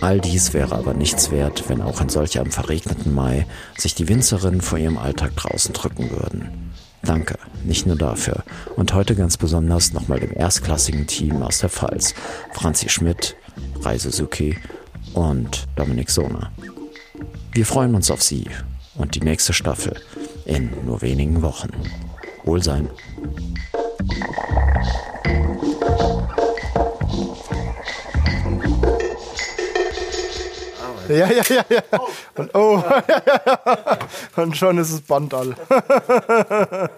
[0.01, 3.45] All dies wäre aber nichts wert, wenn auch in solch einem verregneten Mai
[3.76, 6.70] sich die Winzerinnen vor ihrem Alltag draußen drücken würden.
[7.03, 8.45] Danke, nicht nur dafür.
[8.76, 12.14] Und heute ganz besonders nochmal dem erstklassigen Team aus der Pfalz,
[12.53, 13.34] Franzi Schmidt,
[13.80, 14.59] Rai Suzuki
[15.12, 16.53] und Dominik Sohner.
[17.55, 18.48] Wir freuen uns auf Sie
[18.94, 20.00] und die nächste Staffel
[20.46, 21.68] in nur wenigen Wochen.
[22.44, 22.88] Wohlsein.
[31.09, 31.82] Ja, ja, ja, ja.
[32.36, 32.82] Und, oh,
[34.36, 35.55] und schon ist es Band all.